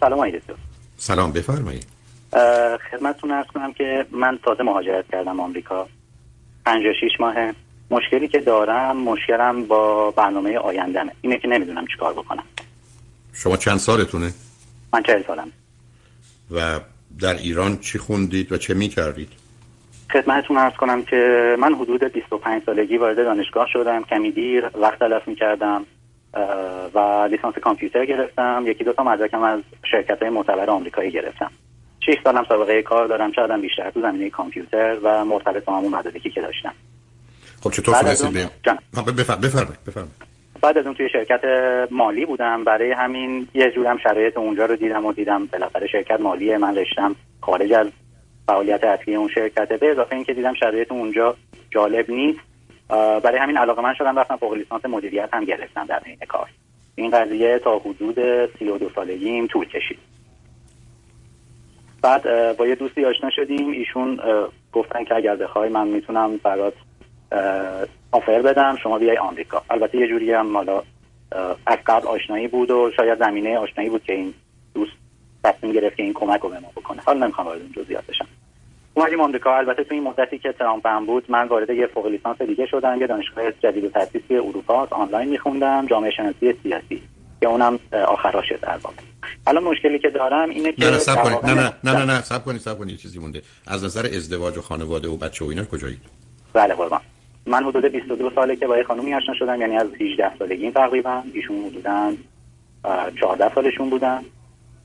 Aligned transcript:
سلام 0.00 0.12
آقای 0.12 0.30
دکتر 0.30 0.54
سلام 0.96 1.32
بفرمایید. 1.32 1.86
خدمتتون 2.90 3.30
ارز 3.30 3.46
کنم 3.46 3.72
که 3.72 4.06
من 4.10 4.38
تازه 4.44 4.62
مهاجرت 4.62 5.04
کردم 5.12 5.40
آمریکا. 5.40 5.88
56 6.66 7.10
ماه 7.20 7.34
مشکلی 7.90 8.28
که 8.28 8.38
دارم 8.38 8.96
مشکلم 8.96 9.64
با 9.64 10.10
برنامه 10.10 10.58
آیندمه 10.58 11.12
اینه 11.20 11.38
که 11.38 11.48
نمی‌دونم 11.48 11.86
چیکار 11.86 12.12
بکنم. 12.12 12.42
شما 13.32 13.56
چند 13.56 13.76
سالتونه؟ 13.76 14.32
من 14.92 15.02
40 15.02 15.22
سالم. 15.26 15.52
و 16.50 16.80
در 17.20 17.34
ایران 17.34 17.78
چی 17.78 17.98
خوندید 17.98 18.52
و 18.52 18.56
چه 18.56 18.74
می‌کردید؟ 18.74 19.28
خدمتتون 20.12 20.56
ارز 20.56 20.74
کنم 20.74 21.02
که 21.02 21.56
من 21.60 21.74
حدود 21.74 22.04
25 22.04 22.62
سالگی 22.66 22.96
وارد 22.96 23.16
دانشگاه 23.16 23.66
شدم. 23.72 24.02
کمی 24.02 24.30
دیر 24.30 24.70
وقت 24.74 24.98
تلف 24.98 25.28
می‌کردم. 25.28 25.84
و 26.94 27.28
لیسانس 27.30 27.54
کامپیوتر 27.54 28.04
گرفتم. 28.04 28.64
یکی 28.66 28.84
دو 28.84 28.92
تا 28.92 29.02
مدرکم 29.02 29.42
از 29.42 29.60
شرکت 29.90 30.22
های 30.22 30.30
معتبر 30.30 30.70
آمریکایی 30.70 31.10
گرفتم. 31.10 31.50
6 32.00 32.14
سالم 32.24 32.44
سابقه 32.48 32.82
کار 32.82 33.06
دارم. 33.06 33.32
شاید 33.32 33.60
بیشتر 33.60 33.90
تو 33.90 34.00
زمینه 34.00 34.30
کامپیوتر 34.30 34.96
و 35.02 35.24
مرتبط 35.24 35.64
با 35.64 35.76
همون 35.76 35.94
مدرکی 35.94 36.30
که 36.30 36.40
داشتم. 36.40 36.74
خب 37.62 37.70
چطور 37.70 37.94
تونستید 37.94 38.50
بفرمایید 39.16 39.84
بفرمایید. 39.86 40.30
بعد 40.62 40.78
از 40.78 40.86
اون 40.86 40.94
توی 40.94 41.08
شرکت 41.08 41.40
مالی 41.90 42.26
بودم. 42.26 42.64
برای 42.64 42.92
همین 42.92 43.48
یه 43.54 43.70
جورم 43.70 43.98
شرایط 43.98 44.36
اونجا 44.36 44.66
رو 44.66 44.76
دیدم 44.76 45.06
و 45.06 45.12
دیدم 45.12 45.46
بالاخره 45.46 45.86
شرکت 45.86 46.20
مالیه. 46.20 46.58
من 46.58 46.76
رشتم 46.76 47.16
خارج 47.40 47.72
از 47.72 47.86
فعالیت 48.46 48.84
اصلی 48.84 49.14
اون 49.14 49.28
شرکته. 49.28 49.76
به 49.76 49.90
اضافه 49.90 50.16
اینکه 50.16 50.34
دیدم 50.34 50.54
شرایط 50.54 50.92
اونجا 50.92 51.36
جالب 51.70 52.10
نیست. 52.10 52.40
برای 52.90 53.38
همین 53.38 53.56
علاقه 53.56 53.82
من 53.82 53.94
شدم 53.94 54.18
رفتم 54.18 54.36
فوق 54.36 54.54
لیسانس 54.54 54.84
مدیریت 54.84 55.28
هم 55.32 55.44
گرفتم 55.44 55.84
در 55.86 56.02
این 56.04 56.16
کار. 56.28 56.48
این 56.94 57.10
قضیه 57.10 57.58
تا 57.58 57.78
حدود 57.78 58.16
32 58.58 58.90
سالگیم 58.94 59.46
طول 59.46 59.66
کشید. 59.68 59.98
بعد 62.02 62.56
با 62.56 62.66
یه 62.66 62.74
دوستی 62.74 63.04
آشنا 63.04 63.30
شدیم. 63.30 63.70
ایشون 63.70 64.20
گفتن 64.72 65.04
که 65.04 65.14
اگر 65.14 65.36
بخوای 65.36 65.68
من 65.68 65.88
می‌تونم 65.88 66.36
برات 66.36 66.74
آفر 68.12 68.42
بدم 68.42 68.76
شما 68.82 68.98
بیای 68.98 69.18
آمریکا. 69.18 69.62
البته 69.70 69.98
یه 69.98 70.08
جوری 70.08 70.32
هم 70.32 70.46
مالا 70.46 70.82
از 71.66 71.78
قبل 71.86 72.06
آشنایی 72.06 72.48
بود 72.48 72.70
و 72.70 72.90
شاید 72.96 73.18
زمینه 73.18 73.58
آشنایی 73.58 73.90
بود 73.90 74.04
که 74.04 74.12
این 74.12 74.34
دوست 74.74 74.92
تصمیم 75.44 75.72
گرفت 75.72 75.96
که 75.96 76.02
این 76.02 76.12
کمک 76.12 76.40
رو 76.40 76.48
به 76.48 76.58
ما 76.58 76.68
بکنه. 76.76 77.02
حالا 77.06 77.26
نمی‌خوام 77.26 77.46
وارد 77.46 77.60
این 77.60 77.72
جزئیات 77.72 78.06
بشم. 78.06 78.26
اومدیم 78.94 79.20
آمریکا 79.20 79.56
البته 79.56 79.84
تو 79.84 79.94
این 79.94 80.02
مدتی 80.02 80.38
که 80.38 80.52
ترامپ 80.52 80.86
هم 80.86 81.06
بود 81.06 81.24
من 81.28 81.48
وارد 81.48 81.70
یه 81.70 81.86
فوق 81.86 82.06
لیسانس 82.06 82.42
دیگه 82.42 82.66
شدم. 82.66 83.00
یه 83.00 83.06
دانشگاه 83.06 83.52
جدید 83.52 83.84
و 83.84 83.88
تأسیسی 83.88 84.36
اروپا 84.36 84.88
آنلاین 84.90 85.28
میخوندم 85.28 85.86
جامعه 85.86 86.10
شناسی 86.10 86.54
سیاسی 86.62 87.02
که 87.40 87.46
اونم 87.46 87.78
آخراشه 87.92 88.58
در 88.62 88.76
واقع. 88.82 88.96
الان 89.46 89.64
مشکلی 89.64 89.98
که 89.98 90.10
دارم 90.10 90.50
اینه 90.50 90.72
که 90.72 90.84
نه 90.84 90.90
نه 90.90 90.98
سب 90.98 91.22
کنید. 91.22 91.46
نه 91.46 91.54
نه 91.54 91.72
نه 91.84 91.92
نه 91.92 92.04
نه 92.04 92.20
سب 92.22 92.44
کنید 92.44 92.60
سب 92.60 92.78
کنید 92.78 92.96
چیزی 92.96 93.18
مونده. 93.18 93.42
از 93.66 93.84
نظر 93.84 94.06
ازدواج 94.06 94.58
و 94.58 94.60
خانواده 94.60 95.08
و 95.08 95.16
بچه 95.16 95.44
و 95.44 95.48
اینا 95.48 95.64
کجایید 95.64 96.00
بله 96.52 96.74
قربان. 96.74 97.00
من 97.46 97.64
حدود 97.64 97.84
22 97.84 98.30
ساله 98.34 98.56
که 98.56 98.66
با 98.66 98.78
یه 98.78 98.84
خانومی 98.84 99.14
آشنا 99.14 99.34
شدم 99.34 99.60
یعنی 99.60 99.76
از 99.76 99.86
18 100.00 100.36
سالگی 100.38 100.70
تقریبا. 100.70 101.22
ایشون 101.34 101.56
حدودا 101.64 102.12
14 103.20 103.54
سالشون 103.54 103.90
بودن. 103.90 104.22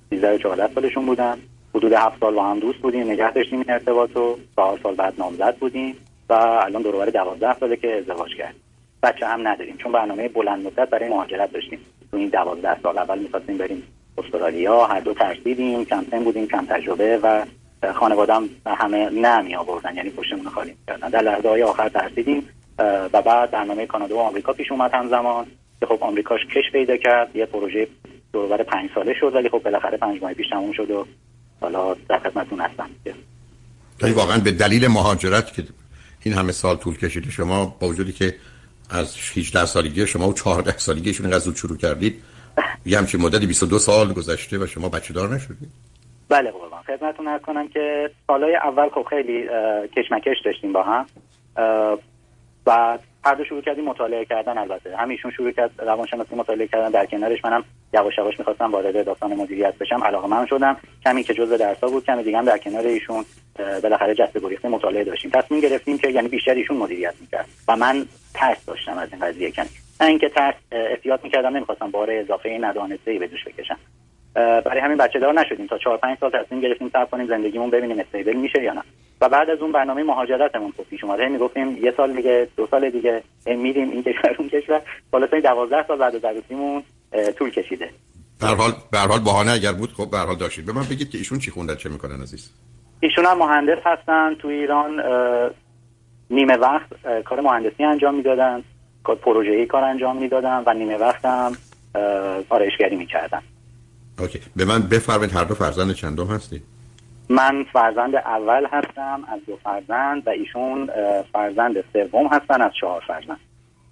13 0.10 0.40
14 0.40 0.74
سالشون 0.76 1.06
بودن. 1.06 1.38
حدود 1.76 1.94
7 1.94 2.20
سال 2.20 2.34
با 2.34 2.44
هم 2.44 2.60
دوست 2.60 2.80
بودیم 2.80 3.12
نگه 3.12 3.32
داشتیم 3.32 3.60
این 3.60 3.72
ارتباط 3.72 4.10
رو. 4.16 4.40
4 4.56 4.80
سال 4.84 4.96
بعد 4.96 5.14
نامزد 5.18 5.56
بودیم 5.58 5.96
و 6.30 6.34
الان 6.34 6.82
دور 6.82 7.10
12 7.10 7.60
ساله 7.60 7.76
که 7.76 7.98
ازدواج 7.98 8.36
کردیم. 8.36 8.62
بچه 9.04 9.26
هم 9.26 9.48
نداریم 9.48 9.78
چون 9.78 9.92
برنامه 9.92 10.28
بلند 10.28 10.66
مدت 10.66 10.90
برای 10.90 11.10
مهاجرت 11.10 11.52
داشتیم. 11.52 11.80
تو 12.12 12.18
این 12.18 12.30
12 12.30 12.82
سال 12.82 12.98
اول 12.98 13.20
می‌خواستیم 13.20 13.58
بریم 13.58 13.84
استرالیا 14.18 14.86
هر 14.86 15.00
دو 15.00 15.14
ترسیدیم 15.14 15.86
کم 15.86 16.02
بودیم 16.02 16.48
کم 16.48 16.66
تجربه 16.66 17.20
و 17.24 17.46
خانوادم 17.94 18.50
همه 18.66 19.10
نه 19.10 19.42
می 19.42 19.56
آوردن 19.56 19.96
یعنی 19.96 20.10
پشتمون 20.10 20.50
خالی 20.50 20.76
کردن 20.88 21.10
در 21.10 21.22
لحظه 21.22 21.50
های 21.50 21.64
آخر 21.64 21.90
ترسیدیم 21.90 22.50
و 23.14 23.22
بعد 23.22 23.52
برنامه 23.52 23.86
کانادا 23.86 24.16
و 24.16 24.20
آمریکا 24.20 24.54
پیش 24.54 24.72
اومد 24.72 24.94
همزمان. 24.94 25.46
که 25.80 25.86
خب 25.86 26.04
آمریکاش 26.04 26.46
کش 26.46 26.72
پیدا 26.72 26.98
کرد 26.98 27.36
یه 27.36 27.46
پروژه 27.46 27.88
دورور 28.34 28.64
پنج 28.64 28.90
ساله 28.96 29.14
شد 29.14 29.36
ولی 29.36 29.50
خب 29.50 29.64
بالاخره 29.64 29.98
پنج 29.98 30.22
ماه 30.22 30.34
پیش 30.34 30.50
تموم 30.50 30.72
شد 30.72 30.92
و 30.92 31.06
حالا 31.62 31.96
در 32.10 32.20
خدمتتون 32.20 32.60
هستم. 32.60 32.90
ولی 34.02 34.14
واقعا 34.14 34.40
به 34.40 34.52
دلیل 34.52 34.88
مهاجرت 34.88 35.54
که 35.54 35.64
این 36.24 36.36
همه 36.36 36.52
سال 36.52 36.76
طول 36.76 36.98
کشیده 36.98 37.32
شما 37.32 37.78
با 37.80 37.88
وجودی 37.88 38.12
که 38.12 38.36
از 38.90 39.18
18 39.36 39.66
سالگی 39.66 40.08
شما 40.08 40.30
و 40.30 40.34
14 40.34 40.78
سالگیشون 40.78 41.26
اینقدر 41.26 41.44
زود 41.44 41.56
شروع 41.56 41.78
کردید 41.78 42.24
یه 42.86 42.98
همچین 42.98 43.22
مدتی 43.22 43.48
22 43.48 43.80
سال 43.80 44.14
گذشته 44.14 44.58
و 44.58 44.68
شما 44.68 44.90
بچه 44.90 45.14
دار 45.14 45.36
نشدید؟ 45.36 45.70
بله 46.30 46.52
قربان 46.52 46.82
خدمتتون 46.84 47.28
عرض 47.28 47.42
کنم 47.42 47.68
که 47.68 48.10
سالهای 48.28 48.56
اول 48.56 48.90
خب 48.90 49.06
خیلی 49.10 49.48
کشمکش 49.98 50.38
داشتیم 50.46 50.74
با 50.74 50.84
هم 50.84 51.06
و 52.66 52.98
هر 53.26 53.36
دو 53.36 53.44
شروع 53.44 53.62
کردیم 53.62 53.86
مطالعه 53.86 54.26
کردن 54.26 54.58
البته. 54.58 54.98
همیشون 54.98 55.32
شروع 55.32 55.52
کرد 55.52 55.72
روانشناسی 55.78 56.36
مطالعه 56.36 56.68
کردن 56.68 56.90
در 56.90 57.06
کنارش. 57.06 57.46
منم 57.46 57.64
یواش 57.94 58.18
یواش 58.18 58.40
می‌خواستم 58.40 58.72
وارد 58.72 59.06
داستان 59.06 59.34
مدیریت 59.34 59.78
بشم. 59.78 60.04
علاقه 60.04 60.28
من 60.28 60.46
شدم. 60.46 60.78
کمی 61.06 61.24
که 61.24 61.34
جزء 61.34 61.58
درسا 61.58 61.88
بود 61.88 62.06
کمی 62.06 62.24
دیگه 62.24 62.38
هم 62.38 62.46
در 62.46 62.58
کنار 62.58 62.88
ایشون 62.88 63.26
بالاخره 63.84 64.16
جست 64.16 64.38
گریخته 64.38 64.70
مطالعه 64.70 65.04
داشتیم. 65.04 65.32
تصمیم 65.32 65.60
گرفتیم 65.60 65.98
که 65.98 66.10
یعنی 66.10 66.28
بیشتر 66.28 66.54
ایشون 66.54 66.78
مدیریت 66.78 67.14
می‌کرد 67.22 67.46
و 67.68 67.76
من 67.76 68.06
ترس 68.34 68.66
داشتم 68.66 68.98
از 68.98 69.10
این 69.14 69.22
قضیه. 69.26 69.52
کمی 69.52 69.70
نه 70.02 70.08
اینکه 70.08 70.30
ترس 70.30 70.56
احتیاط 70.72 71.24
می‌کردم 71.24 71.56
نمی‌خواستم 71.56 71.92
بار 71.92 72.12
اضافه 72.12 72.58
ندانسته 72.62 73.12
ای 73.12 73.20
به 73.20 73.28
دوش 73.28 73.44
بکشم. 73.46 73.78
برای 74.34 74.80
همین 74.80 74.98
بچه 74.98 75.20
دار 75.20 75.34
نشدیم. 75.34 75.68
تا 75.68 75.78
4 75.78 75.98
5 75.98 76.18
سال 76.20 76.32
تصمیم 76.32 76.62
گرفتیم 76.62 76.90
صبر 76.90 77.06
کنیم 77.06 77.28
زندگیمون 77.28 77.70
ببینیم 77.70 78.00
استیبل 78.00 78.34
میشه 78.34 78.64
یا 78.64 78.74
نه. 78.74 78.82
و 79.22 79.30
بعد 79.30 79.50
از 79.50 79.60
اون 79.60 79.72
برنامه 79.72 80.04
مهاجرتمون 80.04 80.74
خب 80.78 80.84
پیش 80.84 81.04
اومده. 81.04 81.28
می‌گفتیم 81.28 81.78
یه 81.84 81.94
سال 81.98 82.16
دیگه 82.16 82.48
دو 82.58 82.68
سال 82.72 82.90
دیگه 82.90 83.24
میریم 83.46 83.90
این 83.90 84.04
کشور 84.04 84.36
اون 84.40 84.50
کشور. 84.50 84.82
بالا 85.12 85.28
12 85.28 85.88
سال 85.88 85.98
بعد 85.98 86.16
از 86.16 86.26
عروسیمون 86.26 86.84
طول 87.38 87.50
کشیده. 87.50 87.90
به 88.40 88.48
حال 88.48 88.72
به 88.92 89.00
حال 89.00 89.20
بهانه 89.20 89.52
اگر 89.52 89.72
بود 89.72 89.94
خب 89.94 90.12
به 90.12 90.18
حال 90.18 90.36
داشتید. 90.36 90.66
به 90.66 90.74
من 90.74 90.84
بگید 90.84 91.10
که 91.10 91.18
ایشون 91.18 91.40
چی 91.40 91.52
خوندن 91.52 91.76
چه 91.76 91.90
می‌کنن 91.90 92.22
عزیز؟ 92.22 92.50
ایشون 93.00 93.26
هم 93.26 93.38
مهندس 93.38 93.78
هستن 93.86 94.36
تو 94.36 94.48
ایران 94.48 95.02
نیمه 96.30 96.58
وقت 96.58 96.88
کار 97.26 97.42
مهندسی 97.42 97.84
انجام 97.84 98.16
می‌دادن 98.16 98.64
کار 99.04 99.16
پروژه‌ای 99.16 99.66
کار 99.66 99.84
انجام 99.84 100.18
می‌دادن 100.18 100.64
و 100.66 100.74
نیمه 100.74 100.98
وقت 100.98 101.26
هم 101.26 101.58
آرایشگری 102.50 102.96
می‌کردن. 102.96 103.42
اوکی. 104.20 104.40
به 104.56 104.66
من 104.66 104.82
بفرمایید 104.82 105.34
هر 105.34 105.44
دو 105.44 105.56
فرزند 105.56 105.94
چندم 105.94 106.28
هستی 106.28 106.62
من 107.30 107.66
فرزند 107.74 108.16
اول 108.16 108.66
هستم 108.72 109.24
از 109.34 109.40
دو 109.48 109.58
فرزند 109.64 110.28
و 110.28 110.30
ایشون 110.30 110.90
فرزند 111.34 111.84
سوم 111.94 112.28
هستن 112.28 112.62
از 112.62 112.72
چهار 112.82 113.04
فرزند. 113.08 113.40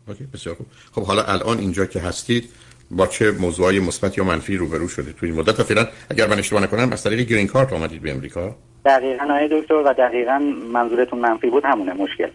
اوکی 0.07 0.27
بسیار 0.33 0.55
خوب. 0.55 0.65
خب 0.91 1.03
حالا 1.03 1.23
الان 1.23 1.57
اینجا 1.57 1.85
که 1.85 1.99
هستید 1.99 2.49
با 2.91 3.07
چه 3.07 3.31
موضوعی 3.31 3.79
مثبت 3.79 4.17
یا 4.17 4.23
منفی 4.23 4.57
روبرو 4.57 4.87
شده 4.87 5.13
توی 5.13 5.29
این 5.29 5.39
مدت؟ 5.39 5.63
فعلا 5.63 5.87
اگر 6.11 6.27
من 6.27 6.39
اشتباه 6.39 6.63
نکنم 6.63 6.91
از 6.91 7.03
طریق 7.03 7.19
گرین 7.19 7.47
کارت 7.47 7.73
آمدید 7.73 8.01
به 8.01 8.11
امریکا؟ 8.11 8.55
دقیقاً 8.85 9.23
آقای 9.23 9.49
دکتر 9.51 9.73
و 9.73 9.93
دقیقاً 9.93 10.39
منظورتون 10.73 11.19
منفی 11.19 11.49
بود 11.49 11.65
همونه 11.65 11.93
مشکل. 11.93 12.29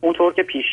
اونطور 0.00 0.32
که 0.34 0.42
پیش 0.42 0.64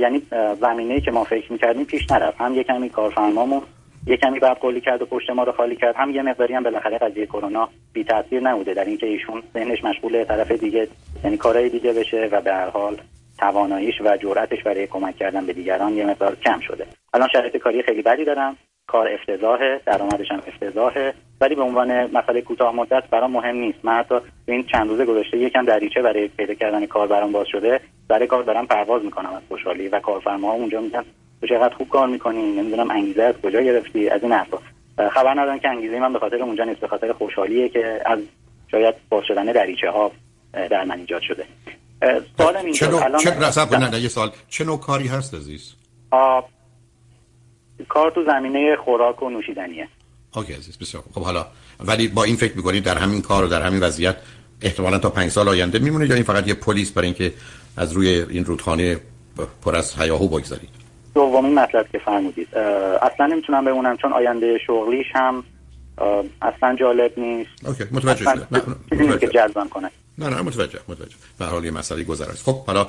یعنی 0.00 0.22
زمینه‌ای 0.60 1.00
که 1.00 1.10
ما 1.10 1.24
فکر 1.24 1.52
می‌کردیم 1.52 1.84
پیش 1.84 2.10
نرفت. 2.10 2.40
هم 2.40 2.54
یک 2.54 2.66
کمی 2.66 2.88
کارفرمامون 2.88 3.62
یه 4.06 4.16
کمی 4.16 4.38
بعد 4.38 4.58
قولی 4.58 4.80
کرد 4.80 5.02
و 5.02 5.06
پشت 5.06 5.30
ما 5.30 5.44
رو 5.44 5.52
خالی 5.52 5.76
کرد. 5.76 5.94
هم 5.96 6.10
یه 6.10 6.22
مقداری 6.22 6.54
هم 6.54 6.62
بالاخره 6.62 6.98
قضیه 6.98 7.26
کرونا 7.26 7.68
بی 7.92 8.04
تاثیر 8.04 8.40
نبوده. 8.40 8.74
در 8.74 8.84
اینکه 8.84 9.06
ایشون 9.06 9.42
ذهنش 9.54 9.84
مشغول 9.84 10.24
طرف 10.24 10.52
دیگه 10.52 10.88
یعنی 11.24 11.36
کارهای 11.36 11.68
دیگه 11.68 11.92
بشه 11.92 12.28
و 12.32 12.40
به 12.40 12.52
هر 12.52 12.70
حال 12.70 12.96
تواناییش 13.38 13.94
و 14.04 14.16
جرأتش 14.16 14.62
برای 14.62 14.86
کمک 14.86 15.16
کردن 15.16 15.46
به 15.46 15.52
دیگران 15.52 15.92
یه 15.94 16.06
مقدار 16.06 16.36
کم 16.36 16.60
شده. 16.60 16.86
الان 17.14 17.28
شرایط 17.32 17.56
کاری 17.56 17.82
خیلی 17.82 18.02
بدی 18.02 18.24
دارم 18.24 18.56
کار 18.86 19.08
افتضاحه 19.08 19.80
درآمدش 19.86 20.30
هم 20.30 20.42
افتضاحه. 20.46 21.14
ولی 21.40 21.54
به 21.54 21.62
عنوان 21.62 22.04
مسئله 22.04 22.40
کوتاه 22.40 22.74
مدت 22.74 23.10
برام 23.10 23.30
مهم 23.30 23.56
نیست. 23.56 23.78
من 23.84 23.92
حتی 23.92 24.14
این 24.48 24.62
چند 24.62 24.88
روزه 24.88 25.04
گذشته 25.04 25.38
یکم 25.38 25.64
دریچه 25.64 26.02
برای 26.02 26.28
پیدا 26.28 26.54
کردن 26.54 26.86
کار 26.86 27.06
برام 27.06 27.32
باز 27.32 27.46
شده. 27.46 27.80
برای 28.08 28.26
کار 28.26 28.42
دارم 28.42 28.66
پرواز 28.66 29.04
می‌کنم 29.04 29.34
از 29.34 29.42
خوشحالی 29.48 29.88
و 29.88 30.00
کارفرما 30.00 30.52
اونجا 30.52 30.80
میگن 30.80 31.04
تو 31.40 31.46
چقدر 31.46 31.74
خوب 31.74 31.88
کار 31.88 32.06
می‌کنی 32.08 32.52
نمی‌دونم 32.52 32.90
انگیزه 32.90 33.22
از 33.22 33.34
کجا 33.42 33.60
گرفتی 33.60 34.08
از 34.08 34.22
این 34.22 34.32
حرفا. 34.32 34.58
خبر 34.96 35.40
ندارم 35.40 35.58
که 35.58 35.68
انگیزه 35.68 36.00
من 36.00 36.12
به 36.12 36.18
خاطر 36.18 36.36
اونجا 36.36 36.64
نیست 36.64 36.80
به 36.80 36.88
خاطر 36.88 37.12
خوشحالیه 37.12 37.68
که 37.68 38.02
از 38.06 38.18
شاید 38.70 38.94
باز 39.08 39.24
شدن 39.28 39.52
دریچه 39.52 39.90
ها 39.90 40.12
در 40.52 40.84
من 40.84 40.98
ایجاد 40.98 41.22
شده. 41.22 41.44
سوالم 42.36 42.64
این 42.64 42.74
چه 42.74 42.86
نه. 43.78 44.00
یه 44.00 44.08
سال 44.08 44.30
چه 44.48 44.64
نوع 44.64 44.80
کاری 44.80 45.06
هست 45.06 45.34
عزیز؟ 45.34 45.72
کار 47.88 48.10
تو 48.10 48.24
زمینه 48.24 48.76
خوراک 48.76 49.22
و 49.22 49.30
نوشیدنیه. 49.30 49.88
اوکی 50.36 50.52
عزیز 50.52 50.78
بسیار 50.78 51.04
خب 51.14 51.22
حالا 51.22 51.46
ولی 51.80 52.08
با 52.08 52.24
این 52.24 52.36
فکر 52.36 52.56
می‌کنید 52.56 52.84
در 52.84 52.98
همین 52.98 53.22
کار 53.22 53.44
و 53.44 53.48
در 53.48 53.62
همین 53.62 53.80
وضعیت 53.80 54.16
احتمالا 54.62 54.98
تا 54.98 55.10
پنج 55.10 55.30
سال 55.30 55.48
آینده 55.48 55.78
میمونه 55.78 56.06
یا 56.08 56.14
این 56.14 56.24
فقط 56.24 56.48
یه 56.48 56.54
پلیس 56.54 56.92
برای 56.92 57.06
اینکه 57.06 57.32
از 57.76 57.92
روی 57.92 58.08
این 58.08 58.44
رودخانه 58.44 59.00
پر 59.64 59.76
از 59.76 60.00
هیاهو 60.00 60.28
بگذارید 60.28 60.85
دومین 61.16 61.54
مطلب 61.54 61.86
که 61.92 61.98
فرمودید. 61.98 62.48
اصلا 63.02 63.26
نمی‌تونم 63.26 63.64
بمونم 63.64 63.96
چون 63.96 64.12
آینده 64.12 64.58
شغلیش 64.66 65.06
هم 65.14 65.44
اصلا 66.42 66.76
جالب 66.80 67.12
نیست. 67.16 67.50
اوکی 67.66 67.84
متوجه 67.92 68.24
شدم 68.24 69.18
که 69.20 69.26
جذبم 69.26 69.68
کنه. 69.68 69.90
نه 70.18 70.28
نه 70.28 70.42
متوجه 70.42 70.78
متوجه. 70.88 71.16
به 71.38 71.44
حال 71.44 71.64
یه 71.64 71.70
مسئله 71.70 72.04
گذر 72.04 72.24
است 72.24 72.44
خب 72.44 72.66
حالا 72.66 72.86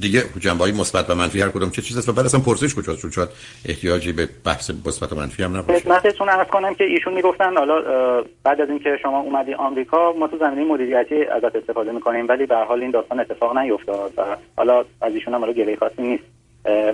دیگه 0.00 0.22
جنبه 0.40 0.72
مثبت 0.72 1.10
و 1.10 1.14
منفی 1.14 1.40
هر 1.40 1.48
کدوم 1.48 1.70
چه 1.70 1.82
چیز 1.82 1.98
است؟ 1.98 2.08
و 2.08 2.12
بعد 2.12 2.24
اصلا 2.24 2.40
پرسش 2.40 2.74
کجاست 2.74 3.02
چون 3.02 3.10
شاید 3.10 3.28
احتیاجی 3.68 4.12
به 4.12 4.28
بحث 4.44 4.70
مثبت 4.86 5.12
و 5.12 5.16
منفی 5.16 5.42
هم 5.42 5.56
نباشه. 5.56 5.80
خدمتتون 5.80 6.28
عرض 6.28 6.46
کنم 6.46 6.74
که 6.74 6.84
ایشون 6.84 7.14
می‌گفتن 7.14 7.56
حالا 7.56 7.74
بعد 8.44 8.60
از 8.60 8.68
اینکه 8.68 8.98
شما 9.02 9.20
اومدی 9.20 9.54
آمریکا 9.54 10.12
ما 10.12 10.28
تو 10.28 10.38
زمینه 10.38 10.64
مدیریتی 10.64 11.24
ازت 11.24 11.56
استفاده 11.56 11.92
می‌کنیم 11.92 12.28
ولی 12.28 12.46
به 12.46 12.56
حال 12.56 12.80
این 12.80 12.90
داستان 12.90 13.20
اتفاق 13.20 13.58
نیفتاد 13.58 14.12
و 14.16 14.22
حالا 14.56 14.84
از 15.00 15.14
ایشون 15.14 15.34
هم 15.34 15.40
حالا 15.40 15.52
گله 15.52 15.76
خاصی 15.76 16.02
نیست. 16.02 16.24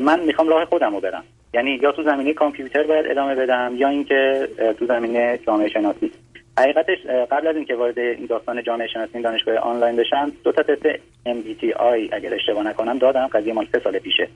من 0.01 0.21
می‌خوام 0.21 0.49
راه 0.49 0.65
خودم 0.65 0.95
رو 0.95 1.01
برم. 1.01 1.25
یعنی 1.55 1.79
یا 1.83 1.93
تو 1.93 2.03
زمینه 2.03 2.33
کامپیوتر 2.33 2.83
باید 2.83 3.07
ادامه 3.07 3.35
بدم 3.35 3.73
یا 3.77 3.89
اینکه 3.89 4.49
تو 4.79 4.87
زمینه 4.87 5.39
جامعه 5.47 5.69
شناسی. 5.69 6.13
حقیقتش 6.59 6.99
قبل 7.31 7.47
از 7.47 7.57
اینکه 7.57 7.75
وارد 7.75 7.99
این 7.99 8.27
داستان 8.27 8.63
جامعه 8.63 8.87
شناسی 8.87 9.23
دانشگاه 9.23 9.57
آنلاین 9.57 9.97
بشم 9.97 10.33
دو 10.45 10.53
تا 10.53 10.63
تست 10.63 10.87
MBTI 11.27 12.13
اگر 12.13 12.35
اشتباه 12.35 12.67
نکنم 12.67 12.99
دادم 12.99 13.27
قضیه 13.27 13.53
مال 13.53 13.67
سه 13.73 13.81
سال 13.85 13.99
پیشه. 13.99 14.29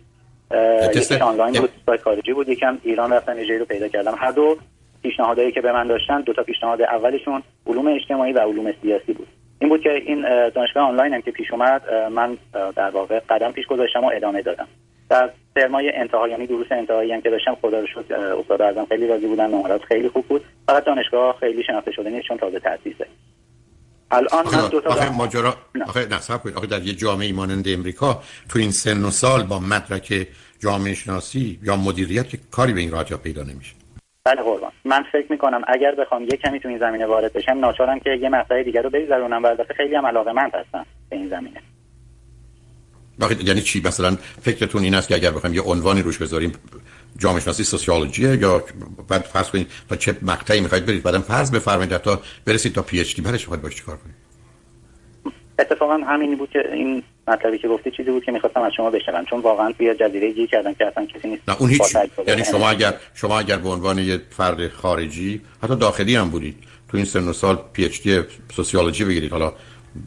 یکی 0.94 1.14
آنلاین 1.14 1.60
بود 1.60 1.70
سایت 1.86 2.02
خارجی 2.02 2.32
بود 2.32 2.48
یکم 2.48 2.78
ایران 2.82 3.12
رفتم 3.12 3.38
یه 3.38 3.58
رو 3.58 3.64
پیدا 3.64 3.88
کردم. 3.88 4.14
هر 4.18 4.30
دو 4.30 4.56
پیشنهادهایی 5.02 5.52
که 5.52 5.60
به 5.60 5.72
من 5.72 5.86
داشتن 5.86 6.20
دو 6.20 6.32
تا 6.32 6.42
پیشنهاد 6.42 6.82
اولشون 6.82 7.42
علوم 7.66 7.86
اجتماعی 7.86 8.32
و 8.32 8.38
علوم 8.38 8.72
سیاسی 8.82 9.12
بود. 9.12 9.26
این 9.58 9.68
بود 9.68 9.80
که 9.80 9.90
این 9.90 10.48
دانشگاه 10.48 10.82
آنلاین 10.82 11.14
هم 11.14 11.20
که 11.20 11.30
پیش 11.30 11.50
اومد 11.50 11.82
من 12.12 12.36
در 12.76 12.90
واقع 12.90 13.20
قدم 13.28 13.52
پیش 13.52 13.66
گذاشتم 13.66 14.04
و 14.04 14.10
ادامه 14.14 14.42
دادم. 14.42 14.68
در 15.08 15.30
ترمای 15.54 15.92
انتهایی 15.94 16.32
یعنی 16.32 16.46
دروس 16.46 16.66
انتهایی 16.70 17.12
هم 17.12 17.20
که 17.20 17.30
داشتم 17.30 17.56
خدا 17.62 17.80
رو 17.80 17.86
شکر 17.86 18.14
استاد 18.14 18.62
اعظم 18.62 18.84
خیلی 18.84 19.06
راضی 19.06 19.26
بودن 19.26 19.50
نمرات 19.50 19.84
خیلی 19.84 20.08
خوب 20.08 20.26
بود. 20.26 20.44
فقط 20.66 20.84
دانشگاه 20.84 21.36
خیلی 21.40 21.62
شناخته 21.62 21.92
شده 21.92 22.10
نیست 22.10 22.26
چون 22.28 22.36
تازه 22.36 22.60
تاسیسه 22.60 23.06
الان 24.10 24.46
من 24.46 24.68
دو 24.68 24.80
تا 24.80 24.90
آخه 24.90 25.16
ماجرا 25.16 25.54
آخه 25.86 26.00
نه 26.00 26.38
کنید. 26.38 26.56
آخه 26.56 26.66
در 26.66 26.82
یه 26.82 26.92
جامعه 26.92 27.32
مانند 27.32 27.68
امریکا 27.68 28.22
تو 28.48 28.58
این 28.58 28.70
سن 28.70 29.04
و 29.04 29.10
سال 29.10 29.42
با 29.42 29.58
مدرک 29.58 30.26
جامعه 30.58 30.94
شناسی 30.94 31.58
یا 31.62 31.76
مدیریت 31.76 32.28
که 32.28 32.38
کاری 32.50 32.72
به 32.72 32.80
این 32.80 32.90
راحتی 32.90 33.16
پیدا 33.16 33.42
نمیشه. 33.42 33.74
بله 34.24 34.42
قربان. 34.42 34.72
من 34.84 35.04
فکر 35.12 35.26
می‌کنم 35.32 35.62
اگر 35.68 35.94
بخوام 35.94 36.22
یه 36.22 36.36
کمی 36.36 36.60
تو 36.60 36.68
این 36.68 36.78
زمینه 36.78 37.06
وارد 37.06 37.32
بشم 37.32 37.52
ناچارم 37.52 37.98
که 37.98 38.10
یه 38.10 38.28
مقطع 38.28 38.62
دیگر 38.62 38.82
رو 38.82 38.90
بگذرونم 38.90 39.42
و 39.42 39.46
البته 39.46 39.74
خیلی 39.74 39.94
هم 39.94 40.06
علاقه 40.06 40.32
من 40.32 40.50
هستم 40.54 40.86
به 41.10 41.16
این 41.16 41.28
زمینه. 41.28 41.60
یعنی 43.46 43.60
چی؟ 43.60 43.82
مثلا 43.84 44.16
فکرتون 44.42 44.82
این 44.82 44.94
است 44.94 45.08
که 45.08 45.14
اگر 45.14 45.30
بخوایم 45.30 45.54
یه 45.54 45.62
عنوانی 45.62 46.02
روش 46.02 46.18
بذاریم 46.18 46.52
جامعه 47.18 47.40
شناسی 47.40 47.64
sociology 47.64 48.22
یا 48.22 48.64
بعد 49.08 49.22
فرض 49.22 49.50
کنید 49.50 49.66
تا 49.88 49.96
چه 49.96 50.16
مقطعی 50.22 50.60
می‌خواید 50.60 50.86
برید 50.86 51.02
بعدم 51.02 51.20
فرض 51.20 51.50
بفرمایید 51.50 51.96
تا 51.96 52.20
برسید 52.44 52.74
تا 52.74 52.82
PhD 52.82 53.22
بعدش 53.22 53.40
می‌خواید 53.40 53.62
باش 53.62 53.74
چیکار 53.74 53.96
کنید؟ 53.96 54.14
اتفاقا 55.58 55.96
همینی 55.96 56.34
بود 56.36 56.50
که 56.50 56.58
این 56.72 57.02
مطلبی 57.28 57.58
که 57.58 57.68
گفتی 57.68 57.90
چیزی 57.90 58.10
بود 58.10 58.24
که 58.24 58.32
می‌خواستم 58.32 58.62
از 58.62 58.72
شما 58.76 58.90
بشنوم 58.90 59.24
چون 59.24 59.40
واقعا 59.40 59.72
توی 59.72 59.94
جزیره 59.94 60.32
گیر 60.32 60.46
کردن 60.46 60.74
که 60.74 60.86
اصلا 60.86 61.06
کسی 61.06 61.28
نیست 61.28 61.42
نه 61.48 61.56
اون 61.58 61.70
هیچ 61.70 61.82
یعنی 62.26 62.44
شما 62.44 62.68
اگر 62.68 62.94
شما 63.14 63.38
اگر 63.38 63.56
به 63.56 63.68
عنوان 63.68 63.98
یه 63.98 64.20
فرد 64.30 64.68
خارجی 64.68 65.40
حتی 65.62 65.76
داخلی 65.76 66.16
هم 66.16 66.30
بودید 66.30 66.56
تو 66.88 66.96
این 66.96 67.06
سن 67.06 67.28
و 67.28 67.32
سال 67.32 67.58
PhD 67.72 68.22
سوسیولوژی 68.56 69.04
بگیرید. 69.04 69.30
حالا 69.30 69.52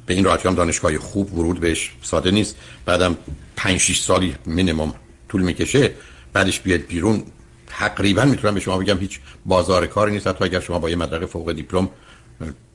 به 0.06 0.14
این 0.14 0.24
راحتی 0.24 0.48
هم 0.48 0.56
دانشگاه 0.56 0.98
خوب 0.98 1.38
ورود 1.38 1.60
بهش 1.60 1.92
ساده 2.02 2.32
نیست. 2.32 2.56
بعدم 2.86 3.18
5 3.56 3.78
6 3.78 4.00
سالی 4.02 4.36
مینیمم 4.46 4.94
طول 5.30 5.42
می‌کشه. 5.42 5.94
بعدش 6.34 6.60
بیاد 6.60 6.80
بیرون 6.80 7.24
تقریبا 7.68 8.26
می‌تونم 8.26 8.54
به 8.54 8.60
شما 8.60 8.78
بگم 8.78 8.98
هیچ 8.98 9.20
بازار 9.46 9.88
کاری 9.88 10.12
نیست. 10.12 10.28
حتی 10.28 10.46
اگر 10.46 10.60
شما 10.60 10.80
با 10.80 10.90
یه 10.90 10.96
مدرک 10.96 11.26
فوق 11.26 11.52
دیپلم 11.52 11.90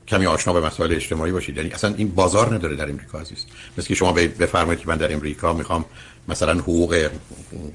کمی 0.07 0.25
آشنا 0.25 0.53
به 0.53 0.61
مسائل 0.61 0.93
اجتماعی 0.93 1.31
باشید. 1.31 1.57
یعنی 1.57 1.69
اصلا 1.69 1.93
این 1.97 2.09
بازار 2.09 2.55
نداره 2.55 2.75
در 2.75 2.89
امریکا 2.89 3.19
عزیز. 3.19 3.45
مثل 3.77 3.87
که 3.87 3.95
شما 3.95 4.13
بفرمایید 4.13 4.79
که 4.81 4.87
من 4.87 4.97
در 4.97 5.13
امریکا 5.13 5.53
می‌خوام 5.53 5.85
مثلا 6.27 6.53
حقوق 6.53 7.09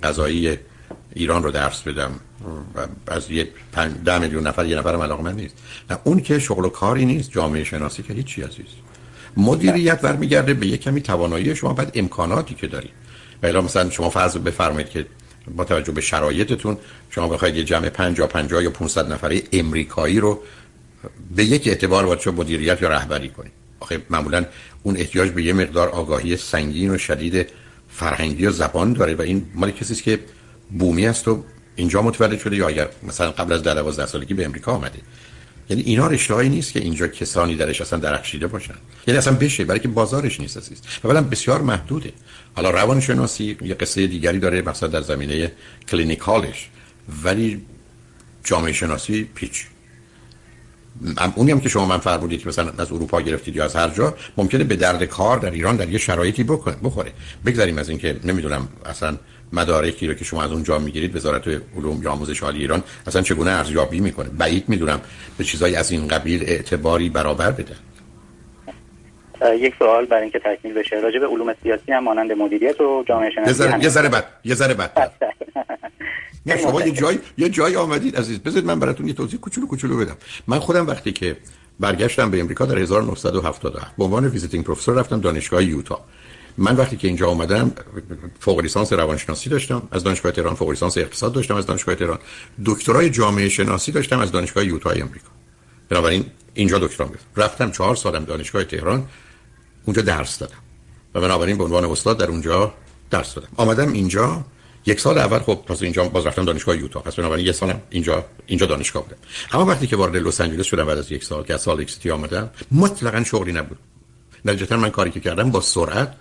قضایی 0.03 0.59
ایران 1.15 1.43
رو 1.43 1.51
درس 1.51 1.83
بدم. 1.83 2.11
از 3.07 3.31
یه 3.31 3.49
ده 4.05 4.19
میلیون 4.19 4.47
نفر 4.47 4.67
یه 4.67 4.77
نفر 4.79 5.03
علاقه 5.03 5.23
من 5.23 5.37
نیست. 5.37 5.55
نه 5.91 5.99
اون 6.05 6.21
که 6.21 6.39
شغل 6.39 6.65
و 6.65 6.69
کاری 6.69 7.05
نیست 7.05 7.31
جامعه 7.31 7.65
شناسی 7.65 8.03
که 8.03 8.15
هیچی 8.15 8.43
عزیز. 8.43 8.67
مدیریت 9.39 10.01
برمیگرده 10.01 10.55
به 10.55 10.67
یک 10.67 10.81
کمی 10.81 11.01
توانایی 11.01 11.57
شما 11.57 11.73
بعد 11.73 11.93
امکاناتی 11.95 12.55
که 12.55 12.67
دارید. 12.67 12.91
و 13.43 13.63
مثلا 13.63 13.91
شما 13.91 14.11
فرض 14.11 14.37
بفرمایید 14.37 14.91
که 14.91 15.07
با 15.57 15.65
توجه 15.65 15.93
به 15.93 16.01
شرایطتون 16.01 16.77
شما 17.11 17.29
بخواید 17.29 17.57
یه 17.57 17.65
جمع 17.65 17.89
50 17.89 18.29
50 18.29 18.63
یا 18.63 18.71
500 18.71 19.13
نفره 19.13 19.43
امریکایی 19.53 20.21
رو 20.21 20.43
به 21.37 21.45
یک 21.45 21.69
اعتبار 21.69 22.07
باید 22.07 22.19
چه 22.19 22.31
مدیریت 22.31 22.83
یا 22.83 22.89
رهبری 22.89 23.29
کنید. 23.29 23.53
آخه 23.81 24.03
معمولا 24.11 24.45
اون 24.83 24.97
احتیاج 24.97 25.31
به 25.31 25.43
یه 25.43 25.53
مقدار 25.53 25.89
آگاهی 25.89 26.37
سنگین 26.37 26.91
و 26.91 26.99
شدید 26.99 27.47
فرهنگی 27.89 28.47
و 28.47 28.51
زبان 28.51 28.93
داره 28.93 29.15
و 29.15 29.23
این 29.23 29.47
مال 29.55 29.71
کسی 29.71 29.93
است 29.93 30.03
که 30.03 30.19
بومی 30.79 31.07
است 31.07 31.29
و 31.29 31.45
اینجا 31.77 32.03
متولد 32.03 32.39
شده 32.39 32.57
یا 32.57 32.69
اگر 32.69 32.89
مثلا 33.03 33.31
قبل 33.31 33.53
از 33.53 33.63
12 33.63 34.07
سالگی 34.07 34.35
به 34.35 34.45
امریکا 34.45 34.73
آمده. 34.73 34.99
یعنی 35.71 35.83
اینا 35.83 36.07
رشته‌ای 36.07 36.49
نیست 36.49 36.73
که 36.73 36.81
اینجا 36.81 37.09
کسانی 37.09 37.57
درش 37.57 37.81
اصلا 37.81 37.99
درخشیده 37.99 38.47
باشن. 38.47 38.75
یعنی 39.07 39.19
اصلا 39.19 39.35
بشه 39.35 39.65
برای 39.65 39.81
که 39.81 39.89
بازارش 39.89 40.41
نیست 40.41 40.57
عزیز. 40.57 40.79
اولا 41.05 41.23
بسیار 41.23 41.63
محدوده. 41.63 42.13
حالا 42.55 42.71
روانشناسی 42.71 43.57
یه 43.63 43.75
قصه 43.75 44.07
دیگری 44.07 44.39
داره 44.39 44.63
مثلا 44.63 44.89
در 44.89 45.01
زمینه 45.01 45.53
کلینیکالش 45.89 46.69
ولی 47.25 47.63
جامعه 48.45 48.73
شناسی 48.73 49.25
پیچ. 49.35 49.67
اونی 51.35 51.51
هم 51.51 51.61
که 51.61 51.69
شما 51.69 51.87
من 51.87 51.99
فرمودید 51.99 52.41
که 52.41 52.49
مثلا 52.49 52.73
از 52.79 52.93
اروپا 52.93 53.21
گرفتید 53.21 53.57
یا 53.57 53.65
از 53.65 53.77
هر 53.77 53.89
جا 53.89 54.15
ممکنه 54.37 54.65
به 54.65 54.77
درد 54.77 55.05
کار 55.05 55.39
در 55.39 55.51
ایران 55.51 55.77
در 55.77 55.89
یه 55.89 55.99
شرایطی 55.99 56.45
بکنه 56.45 56.77
بخوره. 56.83 57.13
بگذاریم 57.47 57.79
از 57.79 57.89
اینکه 57.89 58.21
نمی‌دونم 58.25 58.69
اصلا 58.85 59.17
مدارکی 59.53 60.07
رو 60.07 60.15
که 60.15 60.25
شما 60.25 60.43
از 60.43 60.53
اونجا 60.53 60.79
می‌گیرید 60.79 61.17
وزارت 61.17 61.49
علوم 61.77 62.03
یا 62.03 62.11
آموزش 62.11 62.43
عالی 62.43 62.59
ایران 62.59 62.83
اصلا 63.07 63.23
چگونه 63.23 63.51
ارزیابی 63.51 64.01
می‌کنه؟ 64.01 64.29
بعید 64.29 64.69
می‌دونم 64.69 65.01
به 65.39 65.45
چیزایی 65.45 65.77
از 65.77 65.91
این 65.91 66.09
قبیل 66.09 66.43
اعتباری 66.43 67.09
برابر 67.11 67.51
بده. 67.51 67.77
یک 69.61 69.75
سوال 69.79 70.07
برای 70.07 70.23
اینکه 70.23 70.39
تکمیل 70.39 70.75
بشه. 70.75 70.97
راجع 70.97 71.19
به 71.19 71.27
علوم 71.27 71.55
سیاسی 71.63 71.93
هم 71.93 72.05
مانند 72.05 72.33
مدیریت 72.33 72.81
و 72.81 73.05
جامعه 73.09 73.31
شناسی 73.31 73.83
یه 73.83 73.89
ذره 73.89 74.09
بعد 74.09 74.25
یه 74.45 74.55
ذره 74.55 74.75
بعد 74.75 75.13
نه 76.47 76.57
شما 76.63 76.83
یه 76.83 76.91
جای 76.91 77.19
یه 77.39 77.49
جای 77.49 77.77
آمدید 77.77 78.17
عزیز. 78.17 78.39
بذارید 78.39 78.67
من 78.67 78.81
براتون 78.81 79.07
یه 79.07 79.13
توضیح 79.13 79.41
کوچولو 79.41 79.67
کوچولو 79.67 79.97
بدم. 79.97 80.17
من 80.47 80.59
خودم 80.59 80.87
وقتی 80.87 81.13
که 81.13 81.37
برگشتم 81.81 82.31
به 82.31 82.41
امریکا 82.41 82.67
در 82.67 82.79
1977 82.79 83.63
به 83.99 84.05
عنوان 84.05 84.27
visiting 84.27 84.65
professor 84.65 84.95
رفتم 84.95 85.21
دانشگاه 85.21 85.65
یوتا. 85.65 86.01
من 86.59 86.77
وقتی 86.77 86.97
که 86.97 87.09
اینجا 87.09 87.27
اومدم 87.27 87.73
فوق 88.41 88.61
لیسانس 88.61 88.93
روانشناسی 88.93 89.51
داشتم 89.51 89.89
از 89.91 90.05
دانشگاه 90.05 90.33
تهران 90.33 90.55
فوق 90.55 90.71
لیسانس 90.71 90.99
اقتصاد 90.99 91.33
داشتم 91.33 91.55
از 91.55 91.67
دانشگاه 91.67 91.95
تهران 91.95 92.19
دکترای 92.65 93.11
جامعه 93.11 93.49
شناسی 93.49 93.93
داشتم 93.93 94.19
از 94.19 94.33
دانشگاه 94.33 94.65
یوتا 94.65 94.91
امریکا 94.91 95.29
بنابراین 95.89 96.25
اینجا 96.55 96.79
دکترام 96.79 97.09
گرفتم. 97.09 97.27
رفتم 97.37 97.71
چهار 97.71 97.97
سالم 97.97 98.25
دانشگاه 98.25 98.65
تهران 98.65 99.07
اونجا 99.85 100.03
درس 100.03 100.39
دادم. 100.39 100.59
و 101.15 101.21
بنابراین 101.21 101.59
به 101.59 101.65
عنوان 101.65 101.85
استاد 101.85 102.19
در 102.19 102.27
اونجا 102.27 102.75
درس 103.11 103.35
دادم. 103.35 103.49
آمدم 103.57 103.93
اینجا. 103.93 104.45
یک 104.87 105.01
سال 105.01 105.19
اول 105.19 105.39
خب 105.39 105.55
پس 105.55 105.83
اینجا 105.83 106.05
باز 106.05 106.27
رفتم 106.27 106.45
دانشگاه 106.45 106.77
یوتا. 106.77 107.01
پس 107.01 107.15
بنابراین 107.15 107.47
یک 107.47 107.55
سالم 107.55 107.81
اینجا 107.91 108.25
اینجا 108.47 108.67
دانشگاه 108.67 109.03
بودم. 109.05 109.17
اما 109.53 109.65
وقتی 109.65 109.87
که 109.87 109.97
وارد 109.97 110.17
لس 110.17 110.41
آنجلس 110.41 110.67
شدم 110.67 110.85
بعد 110.85 110.99
از 110.99 111.13
یک 111.13 111.25
سال 111.25 111.45
که 111.45 111.55
از 111.55 111.63
سالت 111.63 111.81
لیک 111.81 111.96
سیتی 111.96 112.11
آمدم 112.11 112.51
مطلقا 112.73 113.25
شغلی 113.25 113.53
نبود. 113.53 113.79
نتیجتا 114.45 114.77
من 114.77 114.91
کاری 114.91 115.11
که 115.11 115.21
کردم 115.21 115.51
با 115.51 115.61
سرعت 115.61 116.15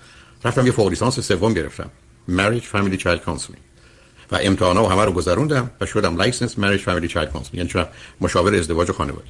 رفتم 0.43 0.65
یه 0.65 0.71
فوق 0.71 0.87
لیسانس 0.87 1.19
سوم 1.19 1.53
گرفتم. 1.53 1.89
Marriage 2.29 2.75
Family 2.75 2.99
Child 2.99 3.19
Counseling. 3.25 3.59
و 4.31 4.39
امتحانا 4.41 4.83
و 4.83 4.89
همه 4.89 5.05
رو 5.05 5.11
گذروندم 5.11 5.71
و 5.81 5.85
شدم 5.85 6.17
license 6.17 6.55
Marriage 6.55 6.81
Family 6.81 7.09
Child 7.09 7.27
Counseling. 7.33 7.53
یعنی 7.53 7.69
مشاور 8.21 8.55
ازدواج 8.55 8.89
و 8.89 8.93
خانواده. 8.93 9.27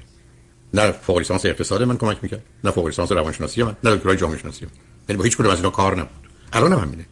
نه 0.73 0.91
فوق 0.91 1.17
لیسانس 1.17 1.45
اقتصاد 1.45 1.83
من 1.83 1.97
کمک 1.97 2.17
می‌کرد 2.21 2.43
نه 2.63 2.71
فوق 2.71 2.85
لیسانس 2.85 3.11
روانشناسی 3.11 3.63
من 3.63 3.75
نه 3.83 3.95
دکترای 3.95 4.17
جامعه 4.17 4.37
شناسی 4.37 4.65
من. 4.65 4.71
یعنی 5.09 5.17
با 5.17 5.23
هیچ 5.23 5.37
کدوم 5.37 5.51
از 5.51 5.57
اینا 5.57 5.69
کار 5.69 5.95
نبود. 5.95 6.27
الان 6.53 6.73
هم 6.73 6.79
همینه. 6.79 7.05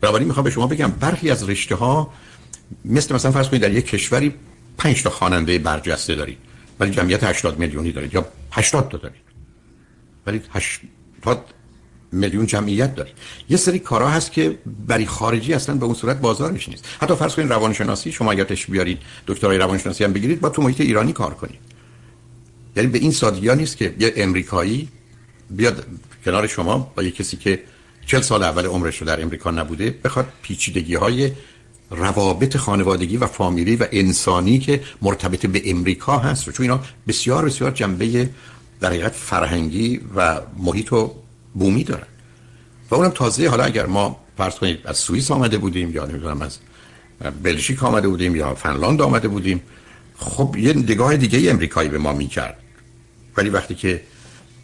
بنابراین 0.00 0.28
می‌خوام 0.28 0.44
به 0.44 0.50
شما 0.50 0.66
بگم 0.66 0.90
برخی 1.00 1.30
از 1.30 1.48
رشته 1.48 1.74
ها 1.74 2.12
مثل 2.84 3.14
مثلا 3.14 3.30
فرض 3.30 3.48
کنید 3.48 3.62
در 3.62 3.72
یک 3.72 3.86
کشوری 3.86 4.34
5 4.78 5.02
تا 5.02 5.10
خواننده 5.10 5.58
برجسته 5.58 6.14
دارید. 6.14 6.38
ولی 6.80 6.90
جمعیت 6.90 7.24
80 7.24 7.58
میلیونی 7.58 7.92
دارید 7.92 8.14
یا 8.14 8.26
80 8.52 8.88
تا 8.88 8.98
دارید. 8.98 9.22
ولی 10.26 10.42
80 10.50 11.44
میلیون 12.14 12.46
جمعیت 12.46 12.94
دارید 12.94 13.14
یه 13.50 13.56
سری 13.56 13.78
کارها 13.78 14.08
هست 14.08 14.32
که 14.32 14.58
برای 14.86 15.06
خارجی 15.06 15.54
اصلا 15.54 15.74
به 15.74 15.84
اون 15.84 15.94
صورت 15.94 16.20
بازارش 16.20 16.68
نیست. 16.68 16.84
حتی 17.00 17.14
فرض 17.14 17.34
کنید 17.34 17.52
روانشناسی 17.52 18.12
شما 18.12 18.34
تش 18.34 18.66
بیارید 18.66 18.98
دکترای 19.26 19.58
روانشناسی 19.58 20.04
هم 20.04 20.12
بگیرید 20.12 20.40
با 20.40 20.48
تو 20.48 20.62
محیط 20.62 20.80
ایرانی 20.80 21.12
کار 21.12 21.34
کنید. 21.34 21.58
یعنی 22.76 22.88
به 22.88 22.98
این 22.98 23.10
سادگی 23.10 23.54
نیست 23.54 23.76
که 23.76 23.94
یه 23.98 24.12
امریکایی 24.16 24.88
بیاد 25.50 25.86
کنار 26.24 26.46
شما 26.46 26.92
با 26.96 27.02
یه 27.02 27.10
کسی 27.10 27.36
که 27.36 27.62
چل 28.06 28.20
سال 28.20 28.42
اول 28.42 28.66
عمرش 28.66 28.98
رو 28.98 29.06
در 29.06 29.22
امریکا 29.22 29.50
نبوده 29.50 29.94
بخواد 30.04 30.26
پیچیدگی 30.42 30.94
های 30.94 31.32
روابط 31.90 32.56
خانوادگی 32.56 33.16
و 33.16 33.26
فامیلی 33.26 33.76
و 33.76 33.86
انسانی 33.92 34.58
که 34.58 34.80
مرتبط 35.02 35.46
به 35.46 35.70
امریکا 35.70 36.18
هست 36.18 36.50
چون 36.50 36.64
اینا 36.64 36.80
بسیار 37.08 37.44
بسیار 37.44 37.70
جنبه 37.70 38.30
در 38.80 38.88
حقیقت 38.88 39.12
فرهنگی 39.12 40.00
و 40.16 40.40
محیط 40.58 40.92
و 40.92 41.14
بومی 41.54 41.84
دارن. 41.84 42.06
و 42.90 42.94
اونم 42.94 43.10
تازه 43.10 43.48
حالا 43.48 43.64
اگر 43.64 43.86
ما 43.86 44.20
فرض 44.38 44.54
کنید 44.54 44.78
از 44.84 44.96
سوئیس 44.96 45.30
آمده 45.30 45.58
بودیم 45.58 45.90
یا 45.94 46.04
نمی‌دونم 46.04 46.42
از 46.42 46.58
بلژیک 47.42 47.84
آمده 47.84 48.08
بودیم 48.08 48.36
یا 48.36 48.54
فنلاند 48.54 49.02
آمده 49.02 49.28
بودیم 49.28 49.62
خب 50.16 50.56
یه 50.58 50.72
نگاه 50.72 51.16
دیگه 51.16 51.50
امریکایی 51.50 51.88
به 51.88 51.98
ما 51.98 52.12
می‌کرد. 52.12 52.56
ولی 53.36 53.50
وقتی 53.50 53.74
که 53.74 54.00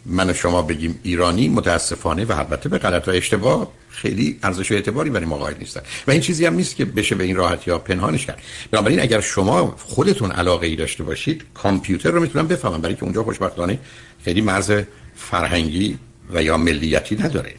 من 0.05 0.29
و 0.29 0.33
شما 0.33 0.61
بگیم 0.61 0.99
ایرانی 1.03 1.49
متاسفانه 1.49 2.25
و 2.25 2.31
البته 2.31 2.69
به 2.69 2.77
غلط 2.77 3.07
و 3.07 3.11
اشتباه 3.11 3.71
خیلی 3.89 4.39
ارزش 4.43 4.71
و 4.71 4.75
اعتباری 4.75 5.09
برای 5.09 5.25
ما 5.25 5.37
قائل 5.37 5.53
نیستن. 5.59 5.81
و 6.07 6.11
این 6.11 6.21
چیزی 6.21 6.45
هم 6.45 6.53
نیست 6.53 6.75
که 6.75 6.85
بشه 6.85 7.15
به 7.15 7.23
این 7.23 7.35
راحتی 7.35 7.71
یا 7.71 7.79
پنهانش 7.79 8.25
کرد. 8.25 8.41
بنابراین 8.71 8.99
اگر 8.99 9.21
شما 9.21 9.75
خودتون 9.77 10.31
علاقه 10.31 10.67
ای 10.67 10.75
داشته 10.75 11.03
باشید 11.03 11.43
کامپیوتر 11.53 12.11
رو 12.11 12.21
می‌تونم 12.21 12.47
بفهمم 12.47 12.81
برای 12.81 12.95
که 12.95 13.03
اونجا 13.03 13.23
خوشبختانه 13.23 13.79
خیلی 14.25 14.41
مرز 14.41 14.71
فرهنگی 15.15 15.97
و 16.33 16.43
یا 16.43 16.57
ملیتی 16.57 17.15
نداره. 17.15 17.53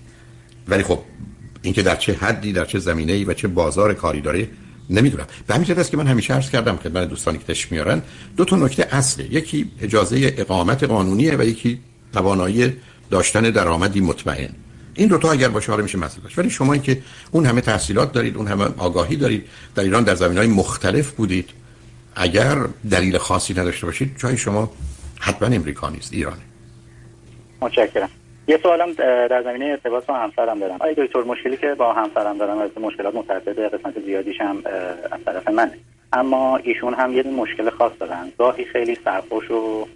ولی 0.69 0.83
خب 0.83 0.99
اینکه 1.62 1.83
در 1.83 1.97
چه 1.97 2.12
حدی 2.12 2.52
در 2.52 2.64
چه 2.64 2.79
زمینه 2.79 3.12
ای 3.12 3.25
و 3.25 3.35
چه 3.35 3.49
بازار 3.49 3.95
کاری 3.95 4.21
داره 4.21 4.49
نمی‌دونم. 4.91 5.26
به 5.47 5.55
همین 5.55 5.79
است 5.79 5.91
که 5.91 5.97
من 5.97 6.07
همیشه 6.07 6.35
عرض 6.35 6.50
کردم 6.50 6.76
خدمت 6.76 7.09
دوستانی 7.09 7.38
که 7.38 7.45
تش 7.45 7.73
میارن 7.73 8.02
دو 8.37 8.45
تا 8.45 8.57
نکته 8.57 8.88
اصله. 8.91 9.35
یکی 9.35 9.71
اجازه 9.81 10.35
اقامت 10.37 10.85
قانونیه 10.85 11.37
و 11.37 11.43
یکی 11.43 11.79
توانایی 12.12 12.73
داشتن 13.11 13.41
درآمدی 13.41 14.00
مطمئن. 14.00 14.50
این 14.95 15.09
دو 15.09 15.19
تا 15.19 15.33
اگر 15.33 15.49
باشه 15.49 15.73
حالا 15.73 15.83
میشه 15.83 15.99
مسئله 15.99 16.25
ولی 16.37 16.50
شما 16.50 16.76
که 16.76 17.02
اون 17.31 17.47
همه 17.47 17.61
تحصیلات 17.61 18.12
دارید 18.12 18.37
اون 18.37 18.49
همه 18.49 18.64
آگاهی 18.64 19.17
دارید 19.17 19.45
در 19.75 19.83
ایران 19.83 20.05
در 20.05 20.14
زمینهای 20.14 20.47
مختلف 20.47 21.11
بودید 21.11 21.50
اگر 22.14 22.67
دلیل 22.91 23.19
خاصی 23.19 23.55
نداشته 23.55 23.87
باشید 23.87 24.17
جای 24.19 24.38
شما 24.38 24.73
حتما 25.19 25.49
امریکا 25.49 25.91
نیست 25.91 26.12
ایرانه. 26.12 26.43
متشکرم. 27.61 28.09
یه 28.49 28.59
سوالم 28.63 28.93
در 28.93 29.43
زمینه 29.43 29.65
ارتباط 29.65 30.07
با 30.07 30.15
همسرم 30.15 30.59
دارم. 30.59 30.77
آیا 30.81 30.93
دکتر 30.93 31.23
مشکلی 31.23 31.57
که 31.57 31.75
با 31.75 31.93
همسرم 31.93 32.39
دارم 32.39 32.59
از 32.59 32.71
مشکلات 32.81 33.15
متعدد 33.15 33.75
قسمت 33.75 34.01
زیادیش 34.01 34.41
هم 34.41 34.63
از 35.13 35.25
طرف 35.25 35.49
منه. 35.49 35.73
اما 36.13 36.57
ایشون 36.57 36.95
هم 36.95 37.17
یه 37.17 37.23
مشکل 37.23 37.71
خاص 37.71 37.93
دارن. 38.01 38.33
گاهی 38.39 38.65
خیلی 38.65 38.99
سرخوش 39.05 39.51
و 39.51 39.87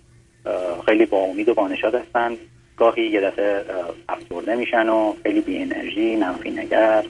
خیلی 0.87 1.07
با 1.07 1.19
امید 1.19 1.49
و 1.49 1.55
با 1.55 1.69
نشاد 1.69 1.95
هستن. 1.95 2.37
گاهی 2.77 3.07
یه 3.07 3.21
دفعه 3.21 3.65
افسرده 4.09 4.55
میشن 4.55 4.89
و 4.89 5.15
خیلی 5.23 5.41
بی 5.41 5.63
انرژی 5.63 6.17
منفی 6.17 6.51
نگر 6.51 7.05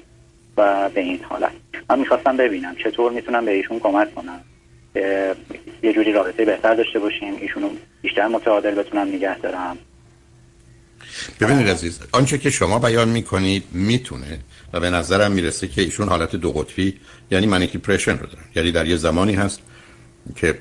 و 0.57 0.89
به 0.89 1.01
این 1.01 1.21
حالت. 1.29 1.53
من 1.91 1.99
می‌خواستم 1.99 2.37
ببینم 2.37 2.75
چطور 2.85 3.13
می‌تونم 3.13 3.45
به 3.45 3.51
ایشون 3.53 3.79
کمک 3.79 4.15
کنم. 4.15 4.41
یه 5.83 5.93
جوری 5.93 6.13
رابطه 6.13 6.45
بهتر 6.45 6.75
داشته 6.75 6.99
باشیم. 6.99 7.37
ایشونو 7.41 7.69
بیشتر 8.03 8.27
متعادل 8.27 8.75
بتونم 8.75 9.09
نگه 9.09 9.39
دارم. 9.39 9.79
ببینید 11.41 11.69
عزیز 11.69 11.99
آنچه 12.13 12.39
که 12.39 12.51
شما 12.51 12.79
بیان 12.79 13.09
می‌کنید 13.09 13.65
می‌تونه 13.73 14.41
و 14.73 14.81
به 14.81 14.91
نظرم 14.91 15.33
می‌رسه 15.33 15.69
که 15.69 15.83
ایشون 15.83 16.09
حالت 16.09 16.37
دو 16.37 16.53
قطبی 16.53 16.95
یعنی 17.31 17.47
منیکی 17.47 17.79
پرشن 17.79 18.19
رو 18.19 18.27
دارن. 18.27 18.45
یعنی 18.55 18.73
در 18.73 18.87
یه 18.87 18.97
زمانی 18.97 19.35
هست 19.35 19.61
که 20.37 20.59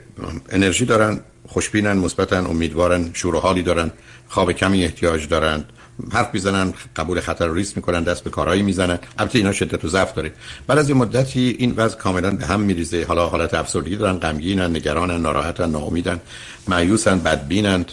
انرژی 0.49 0.85
دارن 0.85 1.19
خوشبینن 1.47 1.93
مثبتن 1.93 2.45
امیدوارن 2.45 3.09
شور 3.13 3.35
و 3.35 3.39
حالی 3.39 3.63
دارن 3.63 3.91
خواب 4.27 4.51
کمی 4.51 4.83
احتیاج 4.83 5.27
دارند 5.27 5.65
حرف 6.11 6.29
می‌زنن 6.33 6.73
قبول 6.95 7.19
خطر 7.19 7.53
ریسک 7.53 7.77
می‌کنن 7.77 8.03
دست 8.03 8.23
به 8.23 8.29
کارهایی 8.29 8.61
می‌زنن. 8.61 8.99
البته 9.17 9.39
اینا 9.39 9.51
شدت 9.51 9.85
و 9.85 9.87
ضعف 9.87 10.13
داره. 10.13 10.33
بعد 10.67 10.77
از 10.77 10.89
این 10.89 10.97
مدتی 10.97 11.55
این 11.59 11.73
وضع 11.77 11.97
کاملا 11.97 12.31
به 12.31 12.45
هم 12.45 12.59
میریزه. 12.59 13.05
حالا 13.05 13.27
حالت 13.27 13.53
افسردگی 13.53 13.95
دارن 13.95 14.17
غمگینن 14.17 14.75
نگرانن 14.75 15.21
ناراحتن 15.21 15.69
ناامیدن 15.69 16.19
مایوسن 16.67 17.19
بدبینند. 17.19 17.91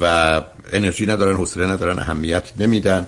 و 0.00 0.42
انرژی 0.72 1.06
ندارن 1.06 1.36
حوصله 1.36 1.66
ندارن 1.66 1.98
اهمیت 1.98 2.52
نمیدن. 2.58 3.06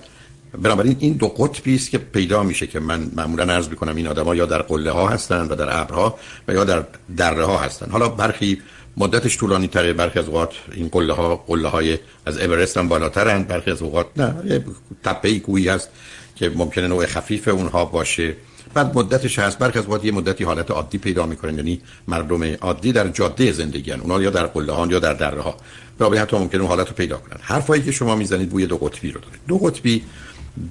بنابراین 0.61 0.97
این 0.99 1.13
دو 1.13 1.27
قطبی 1.27 1.75
است 1.75 1.89
که 1.89 1.97
پیدا 1.97 2.43
میشه 2.43 2.67
که 2.67 2.79
من 2.79 3.11
معمولا 3.15 3.53
عرض 3.53 3.69
می‌کنم 3.69 3.95
این 3.95 4.07
آدما 4.07 4.35
یا 4.35 4.45
در 4.45 4.61
قله 4.61 4.91
ها 4.91 5.07
هستن 5.07 5.47
و 5.47 5.55
در 5.55 5.81
ابرها 5.81 6.19
و 6.47 6.53
یا 6.53 6.63
در 6.63 6.83
دره 7.17 7.45
ها 7.45 7.57
هستن. 7.57 7.91
حالا 7.91 8.09
برخی 8.09 8.61
مدتش 8.97 9.37
طولانی 9.37 9.67
تره 9.67 9.93
برخی 9.93 10.19
از 10.19 10.27
اوقات 10.27 10.53
این 10.71 10.87
قله 10.87 11.13
ها 11.13 11.35
قله 11.35 11.67
های 11.67 11.97
از 12.25 12.37
اورست 12.37 12.77
هم 12.77 12.87
بالاترند 12.87 13.47
برخی 13.47 13.71
از 13.71 13.81
اوقات 13.81 14.05
نه 14.17 14.63
تپه 15.03 15.39
کوهی 15.39 15.67
هست 15.69 15.89
که 16.35 16.49
ممکنه 16.49 16.87
نوع 16.87 17.05
خفیف 17.05 17.47
اونها 17.47 17.85
باشه. 17.85 18.35
بعد 18.73 18.97
مدتش 18.97 19.39
هست 19.39 19.59
برخی 19.59 19.79
از 19.79 19.85
اوقات 19.85 20.05
یه 20.05 20.11
مدتی 20.11 20.43
حالت 20.43 20.71
عادی 20.71 20.97
پیدا 20.97 21.25
می‌کنن 21.25 21.55
یعنی 21.55 21.81
مردم 22.07 22.43
عادی 22.43 22.91
در 22.91 23.07
جاده 23.07 23.51
زندگی 23.51 23.91
هن. 23.91 23.99
اونا 23.99 24.21
یا 24.21 24.29
در 24.29 24.45
قله 24.45 24.73
ها 24.73 24.87
یا 24.87 24.99
در 24.99 25.13
دره 25.13 25.41
ها 25.41 25.57
برای 25.99 26.19
حتی 26.19 26.37
ممکنه 26.37 26.61
اون 26.61 26.69
حالت 26.69 26.87
رو 26.87 26.93
پیدا 26.93 27.17
کنن. 27.17 27.39
حرفایی 27.41 27.83
که 27.83 27.91
شما 27.91 28.15
می‌زنید 28.15 28.49
بوی 28.49 28.65
دو 28.65 28.77
قطبی 28.77 29.11
رو 29.11 29.21
داره. 29.21 29.35
دو 29.47 29.57
قطبی 29.57 30.03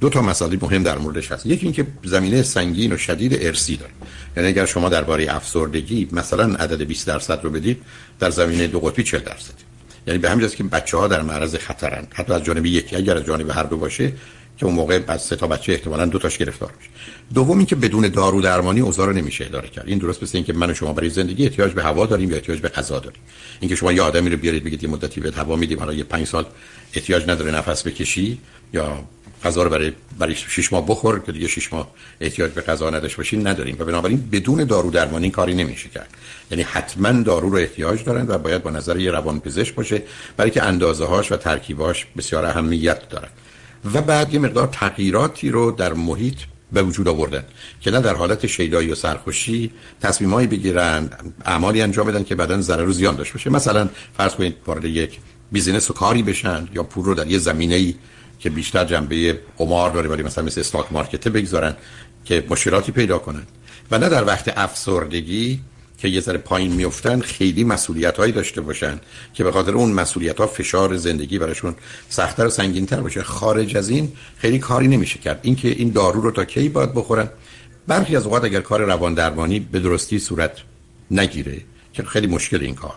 دو 0.00 0.08
تا 0.08 0.22
مسئله 0.22 0.58
مهم 0.62 0.82
در 0.82 0.98
موردش 0.98 1.32
هست. 1.32 1.46
یکی 1.46 1.66
اینکه 1.66 1.86
زمینه 2.04 2.42
سنگین 2.42 2.92
و 2.92 2.96
شدید 2.96 3.46
ارسی 3.46 3.76
داره. 3.76 3.92
یعنی 4.36 4.48
اگر 4.48 4.66
شما 4.66 4.88
درباره 4.88 5.34
افسردگی 5.34 6.08
مثلا 6.12 6.54
عدد 6.54 6.82
20 6.82 7.06
درصد 7.06 7.40
رو 7.42 7.50
بدید 7.50 7.82
در 8.20 8.30
زمینه 8.30 8.66
دو 8.66 8.80
قطبی 8.80 9.02
40 9.02 9.20
درصد 9.20 9.54
یعنی 10.06 10.18
به 10.18 10.30
همین 10.30 10.48
که 10.48 10.64
بچه 10.64 10.96
ها 10.96 11.08
در 11.08 11.22
معرض 11.22 11.56
خطرن. 11.56 12.06
حتی 12.14 12.32
از 12.32 12.44
جانب 12.44 12.66
یکی 12.66 12.96
اگر 12.96 13.16
از 13.16 13.24
جانب 13.24 13.50
هر 13.50 13.62
دو 13.62 13.76
باشه 13.76 14.12
که 14.56 14.66
اون 14.66 14.74
موقع 14.74 15.00
از 15.08 15.22
سه 15.22 15.36
تا 15.36 15.46
بچه 15.46 15.72
احتمالاً 15.72 16.06
دو 16.06 16.18
تاش 16.18 16.38
گرفتار 16.38 16.70
میشه. 16.78 16.90
دوم 17.34 17.58
اینکه 17.58 17.76
بدون 17.76 18.08
دارو 18.08 18.40
درمانی 18.40 18.80
اوضاع 18.80 19.06
رو 19.06 19.12
نمیشه 19.12 19.44
اداره 19.44 19.68
کرد. 19.68 19.88
این 19.88 19.98
درست 19.98 20.22
مثل 20.22 20.38
اینکه 20.38 20.52
من 20.52 20.70
و 20.70 20.74
شما 20.74 20.92
برای 20.92 21.10
زندگی 21.10 21.44
احتیاج 21.44 21.72
به 21.72 21.82
هوا 21.82 22.06
داریم 22.06 22.30
یا 22.30 22.36
احتیاج 22.36 22.60
به 22.60 22.68
غذا 22.68 22.98
داریم. 22.98 23.20
اینکه 23.60 23.76
شما 23.76 23.92
یه 23.92 24.02
آدمی 24.02 24.30
رو 24.30 24.36
بیارید 24.36 24.64
بگید 24.64 24.82
یه 24.82 24.90
مدتی 24.90 25.20
به 25.20 25.32
هوا 25.36 25.56
میدیم 25.56 25.78
حالا 25.78 25.92
یه 25.92 26.04
5 26.04 26.26
سال 26.26 26.46
احتیاج 26.94 27.30
نداره 27.30 27.50
نفس 27.50 27.86
بکشی 27.86 28.38
یا 28.72 29.04
غذا 29.44 29.62
رو 29.62 29.70
برای 29.70 29.92
برای 30.18 30.34
6 30.34 30.72
ماه 30.72 30.86
بخور 30.86 31.20
که 31.20 31.32
دیگه 31.32 31.48
6 31.48 31.72
ماه 31.72 31.90
احتیاج 32.20 32.50
به 32.50 32.60
غذا 32.60 32.90
نداشته 32.90 33.16
باشین 33.16 33.46
نداریم. 33.46 33.76
و 33.78 33.84
بنابراین 33.84 34.28
بدون 34.32 34.64
دارو 34.64 34.90
درمانی 34.90 35.30
کاری 35.30 35.54
نمیشه 35.54 35.88
کرد. 35.88 36.08
یعنی 36.50 36.62
حتما 36.62 37.22
دارو 37.22 37.50
رو 37.50 37.56
احتیاج 37.56 38.04
دارن 38.04 38.26
و 38.28 38.38
باید 38.38 38.62
با 38.62 38.70
نظر 38.70 38.96
یه 38.96 39.10
روانپزشک 39.10 39.74
باشه 39.74 40.02
برای 40.36 40.50
که 40.50 40.62
اندازه 40.62 41.04
هاش 41.04 41.32
و 41.32 41.36
ترکیباش 41.36 42.06
بسیار 42.16 42.44
اهمیت 42.44 43.08
دارن. 43.08 43.28
و 43.94 44.02
بعد 44.02 44.34
یه 44.34 44.40
مقدار 44.40 44.66
تغییراتی 44.66 45.50
رو 45.50 45.70
در 45.70 45.92
محیط 45.92 46.38
به 46.72 46.82
وجود 46.82 47.08
آوردن 47.08 47.44
که 47.80 47.90
نه 47.90 48.00
در 48.00 48.14
حالت 48.14 48.46
شیدایی 48.46 48.90
و 48.90 48.94
سرخوشی 48.94 49.70
تصمیمایی 50.00 50.46
بگیرن 50.46 51.10
اعمالی 51.44 51.82
انجام 51.82 52.06
بدن 52.06 52.24
که 52.24 52.34
بعدا 52.34 52.60
ضرر 52.60 52.88
و 52.88 52.92
زیان 52.92 53.16
داشته 53.16 53.32
باشه. 53.32 53.50
مثلا 53.50 53.88
فرض 54.16 54.34
کنید 54.34 54.56
وارد 54.66 54.84
یک 54.84 55.18
بیزینس 55.52 55.90
و 55.90 55.94
کاری 55.94 56.22
بشن 56.22 56.68
یا 56.74 56.82
پول 56.82 57.04
رو 57.04 57.14
در 57.14 57.26
یه 57.26 57.38
زمینه 57.38 57.94
که 58.38 58.50
بیشتر 58.50 58.84
جنبه 58.84 59.40
قمار 59.58 59.90
داره 59.90 60.08
ولی 60.08 60.22
مثلا 60.22 60.44
مثل 60.44 60.60
استاک 60.60 60.92
مارکته 60.92 61.30
بگذارن 61.30 61.76
که 62.24 62.44
مشکلاتی 62.48 62.92
پیدا 62.92 63.18
کنن. 63.18 63.42
و 63.90 63.98
نه 63.98 64.08
در 64.08 64.24
وقت 64.24 64.52
افسردگی 64.58 65.60
که 65.98 66.08
یه 66.08 66.20
ذره 66.20 66.38
پایین 66.38 66.72
میفتن 66.72 67.20
خیلی 67.20 67.64
مسئولیت 67.64 68.16
هایی 68.16 68.32
داشته 68.32 68.60
باشن 68.60 69.00
که 69.34 69.44
به 69.44 69.52
خاطر 69.52 69.72
اون 69.72 69.92
مسئولیت 69.92 70.40
ها 70.40 70.46
فشار 70.46 70.96
زندگی 70.96 71.38
براشون 71.38 71.74
سختتر 72.08 72.46
و 72.46 72.50
سنگین 72.50 72.86
تر 72.86 73.00
باشه. 73.00 73.22
خارج 73.22 73.76
از 73.76 73.88
این 73.88 74.12
خیلی 74.38 74.58
کاری 74.58 74.88
نمیشه 74.88 75.18
کرد. 75.18 75.40
اینکه 75.42 75.68
این 75.68 75.90
دارو 75.90 76.20
رو 76.20 76.30
تا 76.30 76.44
کی 76.44 76.68
باید 76.68 76.94
بخورن؟ 76.94 77.28
برخی 77.86 78.16
از 78.16 78.24
اوقات 78.24 78.44
اگر 78.44 78.60
کار 78.60 78.82
روان 78.84 79.14
درمانی 79.14 79.60
به 79.60 79.80
درستی 79.80 80.18
صورت 80.18 80.52
نگیره 81.10 81.60
که 81.92 82.02
خیلی 82.02 82.26
مشکل 82.26 82.60
این 82.60 82.74
کار. 82.74 82.94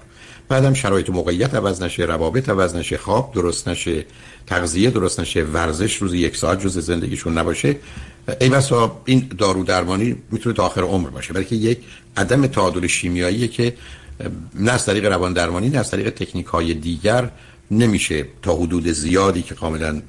بعدم 0.50 0.74
شرایط 0.74 1.10
موقعیت 1.10 1.56
عوض 1.56 1.82
نشه 1.82 2.04
روابط 2.04 2.50
عوض 2.50 2.76
نشه 2.76 2.98
خواب 2.98 3.34
درست 3.34 3.68
نشه 3.68 4.06
تغذیه 4.48 4.90
درست 4.90 5.20
نشه 5.20 5.44
ورزش 5.44 5.96
روزی 5.96 6.18
یک 6.18 6.38
ساعت 6.38 6.62
جز 6.62 6.78
زندگیشون 6.78 7.38
نباشه. 7.38 7.76
ای 8.42 8.50
بسا 8.50 9.02
این 9.06 9.30
دارو 9.38 9.64
درمانی 9.64 10.16
می‌تونه 10.32 10.56
تا 10.56 10.66
آخر 10.66 10.82
عمر 10.82 11.10
باشه 11.10 11.34
برای 11.34 11.46
که 11.46 11.56
یک 11.56 11.80
عدم 12.18 12.48
تعادل 12.48 12.88
شیمیاییه 12.88 13.48
که 13.48 13.74
نه 14.56 14.72
از 14.72 14.86
طریق 14.86 15.06
روان 15.06 15.34
درمانی 15.34 15.70
نه 15.70 15.78
از 15.78 15.92
طریق 15.92 16.10
تکنیک 16.10 16.46
های 16.46 16.74
دیگر 16.74 17.32
نمیشه 17.72 18.26
تا 18.42 18.56
حدود 18.56 18.88
زیادی 18.88 19.42
که 19.42 19.56
کاملا 19.56 20.02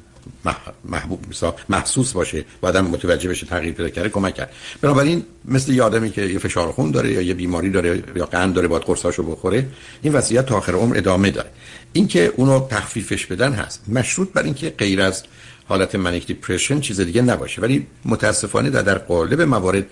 محبوب 0.85 1.21
محسوس 1.69 2.13
باشه 2.13 2.45
و 2.63 2.67
آدم 2.67 2.87
متوجه 2.87 3.29
بشه 3.29 3.47
تغییر 3.47 3.75
پیدا 3.75 3.89
کرده 3.89 4.09
کمک 4.09 4.35
کرد. 4.35 4.51
بنابراین 4.81 5.25
مثل 5.45 5.73
یه 5.73 5.83
آدمی 5.83 6.11
که 6.11 6.23
یه 6.23 6.39
فشار 6.39 6.73
خون 6.73 6.91
داره 6.91 7.13
یا 7.13 7.21
یه 7.21 7.35
بیماری 7.35 7.71
داره 7.71 8.03
یا 8.17 8.27
قند 8.27 8.55
داره 8.55 8.69
باید 8.69 8.83
قرصاشو 8.83 9.23
بخوره 9.23 9.67
این 10.03 10.13
وضعیت 10.13 10.47
تا 10.47 10.57
آخر 10.57 10.73
عمر 10.73 10.99
ادامه 10.99 11.31
داره. 11.31 11.51
اینکه 11.93 12.33
اونو 12.37 12.69
تخفیفش 12.69 13.27
بدن 13.27 13.53
هست. 13.53 13.83
مشروط 13.89 14.33
بر 14.33 14.43
اینکه 14.43 14.71
غیر 14.71 15.03
از 15.03 15.25
حالت 15.69 15.95
منیک 15.95 16.27
دیپرشن 16.27 16.81
چیز 16.81 17.01
دیگه 17.01 17.23
نباشه. 17.23 17.63
ولی 17.63 17.87
متاسفانه 18.05 18.71
در, 18.71 18.83
در 18.83 18.99
قالب 18.99 19.41
موارد 19.43 19.87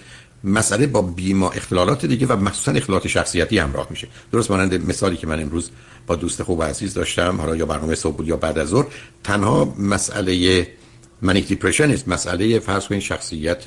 مسئله 0.47 0.87
با 0.87 1.03
بیما 1.03 1.51
اختلالات 1.51 2.07
دیگه 2.07 2.27
و 2.27 2.37
مخصوصا 2.37 2.73
اختلالات 2.73 3.09
شخصیتی 3.09 3.59
همراه 3.59 3.87
میشه. 3.91 4.09
درست 4.33 4.51
مانند 4.51 4.89
مثالی 4.89 5.17
که 5.17 5.27
من 5.27 5.43
امروز 5.43 5.71
با 6.07 6.17
دوست 6.17 6.43
خوب 6.43 6.59
و 6.59 6.63
عزیز 6.63 6.95
داشتم 6.95 7.41
حالا 7.41 7.57
یا 7.57 7.67
برنامه 7.67 7.95
صبح 7.95 8.17
بود 8.17 8.29
یا 8.29 8.37
بعد 8.37 8.59
از 8.59 8.69
ظهر 8.69 8.87
تنها 9.25 9.75
مسئله 9.79 10.67
manic 11.23 11.49
depression 11.49 11.91
است 11.91 12.09
مسئله 12.09 12.59
فرض 12.59 12.87
کنید 12.87 13.01
شخصیت 13.01 13.65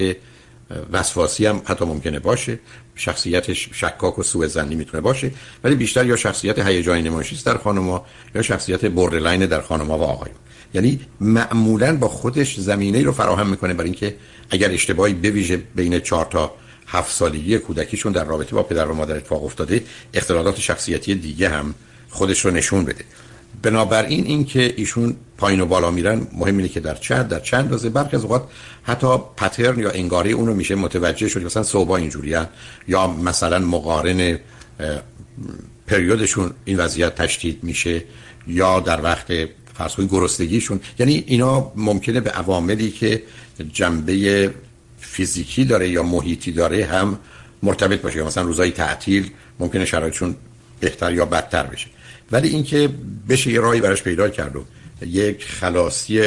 وسواسی 0.92 1.46
هم 1.46 1.62
حتی 1.66 1.86
ممکنه 1.86 2.20
باشه 2.20 2.60
شخصیتش 2.96 3.70
شکاک 3.72 4.20
و 4.20 4.24
سوء 4.24 4.48
ظنی 4.48 4.76
می‌تونه 4.76 5.02
باشه 5.02 5.32
ولی 5.64 5.76
بیشتر 5.76 6.06
یا 6.06 6.16
شخصیت 6.16 6.60
هیجانی 6.60 7.02
نمایشی 7.02 7.44
در 7.46 7.58
خانم‌ها 7.58 8.06
یا 8.36 8.42
شخصیت 8.42 8.86
borderline 8.86 9.46
در 9.46 9.62
خانم‌ها 9.62 9.98
و 9.98 10.04
آقایون. 10.04 10.36
یعنی 10.74 11.00
معمولا 11.22 11.98
با 11.98 12.08
خودش 12.08 12.60
زمینه 12.60 13.04
رو 13.04 13.12
فراهم 13.12 13.50
می‌کنه 13.50 13.74
برای 13.74 13.90
اینکه 13.90 14.16
اگر 14.50 14.72
اشتباهی 14.72 15.14
بویژه 15.14 15.58
بین 15.58 16.00
4 16.00 16.26
تا 16.26 16.54
هفت 16.92 17.16
سالگی 17.16 17.58
کودکیشون 17.58 18.12
در 18.12 18.24
رابطه 18.24 18.56
با 18.56 18.64
پدر 18.64 18.88
و 18.88 18.94
مادر 18.94 19.16
اتفاق 19.16 19.44
افتاده 19.44 19.84
اختلالات 20.14 20.60
شخصیتی 20.60 21.16
دیگه 21.16 21.50
هم 21.50 21.76
خودش 22.10 22.46
رو 22.46 22.52
نشون 22.52 22.86
بده. 22.86 23.06
بنابراین 23.62 24.26
اینکه 24.26 24.74
ایشون 24.78 25.16
پایین 25.38 25.62
و 25.62 25.66
بالا 25.66 25.92
میرن 25.92 26.28
مهم 26.34 26.58
اینه 26.58 26.70
که 26.70 26.80
در 26.80 26.96
چند 26.96 27.28
در 27.28 27.40
چند 27.40 27.60
اندازه 27.60 27.90
برخی 27.90 28.16
از 28.16 28.24
اوقات 28.24 28.44
حتی 28.84 29.08
پترن 29.38 29.80
یا 29.80 29.92
انگاری 29.92 30.32
اونو 30.32 30.54
میشه 30.54 30.76
متوجه 30.76 31.28
شد 31.28 31.44
مثلا 31.44 31.64
صوبا 31.64 31.98
اینجوری 31.98 32.36
یا 32.88 33.08
مثلا 33.08 33.60
مقارن 33.60 34.40
پریودشون 35.88 36.54
این 36.66 36.78
وضعیت 36.78 37.16
تشدید 37.16 37.64
میشه 37.64 38.04
یا 38.48 38.80
در 38.80 39.04
وقت 39.04 39.34
فرض 39.74 39.96
گرسنگیشون. 39.96 40.80
یعنی 41.00 41.24
اینا 41.28 41.72
ممکنه 41.76 42.20
به 42.20 42.32
عواملی 42.32 42.92
که 42.92 43.24
جنبه 43.74 44.54
فیزیکی 45.02 45.66
داره 45.66 45.90
یا 45.90 46.04
محیطی 46.04 46.52
داره 46.52 46.86
هم 46.86 47.20
مرتبط 47.64 48.02
باشه 48.02 48.24
مثلا 48.24 48.44
روزای 48.44 48.72
تعطیل 48.72 49.32
ممکنه 49.60 49.86
شرایطشون 49.86 50.36
بهتر 50.80 51.14
یا 51.14 51.26
بدتر 51.26 51.64
بشه. 51.64 51.88
ولی 52.32 52.50
اینکه 52.50 52.90
بشه 53.30 53.52
یه 53.52 53.60
راهی 53.60 53.82
براش 53.82 54.04
پیدا 54.04 54.30
کرد 54.30 54.56
و 54.56 54.64
یک 55.06 55.46
خلاصی 55.46 56.22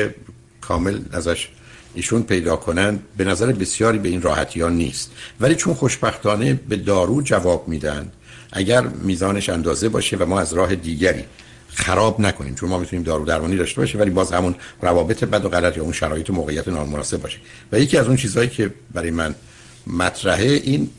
کامل 0.60 0.98
ازش 1.12 1.48
ایشون 1.94 2.22
پیدا 2.22 2.56
کنن 2.56 2.98
به 3.16 3.24
نظر 3.24 3.52
بسیاری 3.52 3.98
به 3.98 4.08
این 4.08 4.22
راحتی 4.22 4.60
ها 4.60 4.68
نیست. 4.68 5.10
ولی 5.40 5.54
چون 5.54 5.74
خوشبختانه 5.74 6.60
به 6.68 6.76
دارو 6.76 7.22
جواب 7.22 7.68
میدن 7.68 8.12
اگر 8.52 8.80
میزانش 8.80 9.48
اندازه 9.48 9.88
باشه 9.88 10.16
و 10.16 10.26
ما 10.26 10.40
از 10.40 10.52
راه 10.52 10.74
دیگری 10.74 11.24
خراب 11.74 12.20
نکنیم 12.20 12.54
چون 12.54 12.68
ما 12.68 12.78
می‌تونیم 12.78 13.04
دارو 13.04 13.24
درمانی 13.24 13.56
داشته 13.56 13.80
باشه 13.80 13.98
ولی 13.98 14.10
باز 14.10 14.32
همون 14.32 14.54
روابط 14.82 15.24
بد 15.24 15.44
و 15.44 15.48
غلط 15.48 15.76
یا 15.76 15.82
اون 15.82 15.92
شرایط 15.92 16.30
و 16.30 16.32
موقعیت 16.32 16.68
نامناسب 16.68 17.22
باشه. 17.22 17.38
و 17.72 17.80
یکی 17.80 17.96
از 17.96 18.06
اون 18.06 18.16
چیزهایی 18.16 18.48
که 18.48 18.70
برای 18.94 19.10
من 19.10 19.34
مطرحه 19.86 20.44
این 20.44 20.90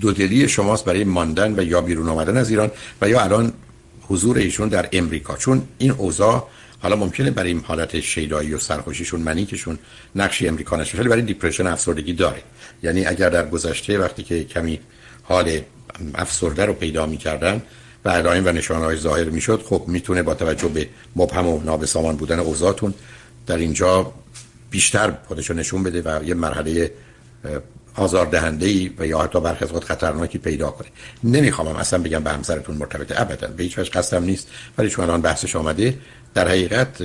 دودلی 0.00 0.48
شماست 0.48 0.84
برای 0.84 1.04
ماندن 1.04 1.54
و 1.58 1.62
یا 1.62 1.80
بیرون 1.80 2.08
آمدن 2.08 2.36
از 2.36 2.50
ایران 2.50 2.70
و 3.02 3.08
یا 3.08 3.20
الان 3.20 3.52
حضور 4.00 4.38
ایشون 4.38 4.68
در 4.68 4.88
امریکا. 4.92 5.36
چون 5.36 5.62
این 5.78 5.90
اوضاع 5.90 6.48
حالا 6.78 6.96
ممکنه 6.96 7.30
برای 7.30 7.50
این 7.50 7.60
حالت 7.64 8.00
شیدایی 8.00 8.54
و 8.54 8.58
سرخوشیشون 8.58 9.20
منیکشون 9.20 9.78
نقشی 10.14 10.48
امریکا 10.48 10.76
نشه 10.76 10.98
ولی 10.98 11.08
برای 11.08 11.22
دیپرشن 11.22 11.66
افسردگی 11.66 12.12
داره. 12.12 12.42
یعنی 12.82 13.06
اگر 13.06 13.28
در 13.28 13.48
گذشته 13.48 13.98
وقتی 13.98 14.22
که 14.22 14.44
کمی 14.44 14.80
حال 15.22 15.60
افسرده 16.14 16.64
رو 16.64 16.72
پیدا 16.72 17.06
می‌کردن 17.06 17.62
و 18.06 18.10
علائم 18.10 18.46
و 18.46 18.48
نشانهای 18.48 18.96
ظاهر 18.96 19.24
می‌شد 19.24 19.62
خب 19.62 19.84
می‌تونه 19.86 20.22
با 20.22 20.34
توجه 20.34 20.68
به 20.68 20.88
مبهم 21.16 21.46
و 21.46 21.60
نابسامان 21.64 22.16
بودن 22.16 22.38
اوضاعتون 22.38 22.94
در 23.46 23.56
اینجا 23.56 24.12
بیشتر 24.70 25.14
خودشو 25.28 25.54
نشون 25.54 25.82
بده 25.82 26.02
و 26.02 26.24
یه 26.24 26.34
مرحله 26.34 26.90
آزاردهنده 27.94 28.66
ای 28.66 28.90
و 28.98 29.06
یا 29.06 29.18
حتی 29.18 29.40
برخی 29.40 29.64
از 29.64 29.70
خطرناکی 29.70 30.38
پیدا 30.38 30.70
کنه. 30.70 30.88
نمی‌خوام 31.24 31.76
اصلا 31.76 32.02
بگم 32.02 32.22
به 32.22 32.30
همسرتون 32.30 32.76
مرتبطه 32.76 33.20
ابدا 33.20 33.48
به 33.48 33.62
هیچ 33.62 33.78
وجه 33.78 33.90
قصدم 33.90 34.24
نیست 34.24 34.48
ولی 34.78 34.90
چون 34.90 35.04
الان 35.04 35.20
بحثش 35.20 35.56
آمده 35.56 35.98
در 36.34 36.48
حقیقت 36.48 37.02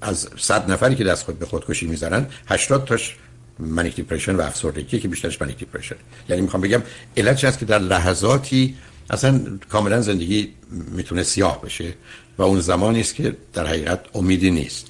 از 0.00 0.28
صد 0.38 0.70
نفری 0.70 0.94
که 0.94 1.04
دست 1.04 1.24
خود 1.24 1.38
به 1.38 1.46
خودکشی 1.46 1.86
می‌زنن 1.86 2.26
80 2.48 2.84
تاش 2.84 3.16
manic 3.58 3.96
depression 3.96 4.36
و 4.36 4.40
افسردگی 4.40 5.00
که 5.00 5.08
بیشترش 5.08 5.42
manic 5.42 5.58
depression 5.58 5.96
یعنی 6.28 6.42
می‌خوام 6.42 6.62
بگم 6.62 6.82
علتش 7.16 7.44
هست 7.44 7.58
که 7.58 7.64
در 7.64 7.78
لحظاتی 7.78 8.76
اصلا 9.10 9.40
کاملا 9.68 10.00
زندگی 10.00 10.48
می‌تونه 10.92 11.22
سیاه 11.22 11.62
بشه 11.62 11.94
و 12.38 12.42
اون 12.42 12.60
زمانی 12.60 13.00
است 13.00 13.14
که 13.14 13.36
در 13.52 13.66
حقیقت 13.66 14.00
امیدی 14.14 14.50
نیست. 14.50 14.86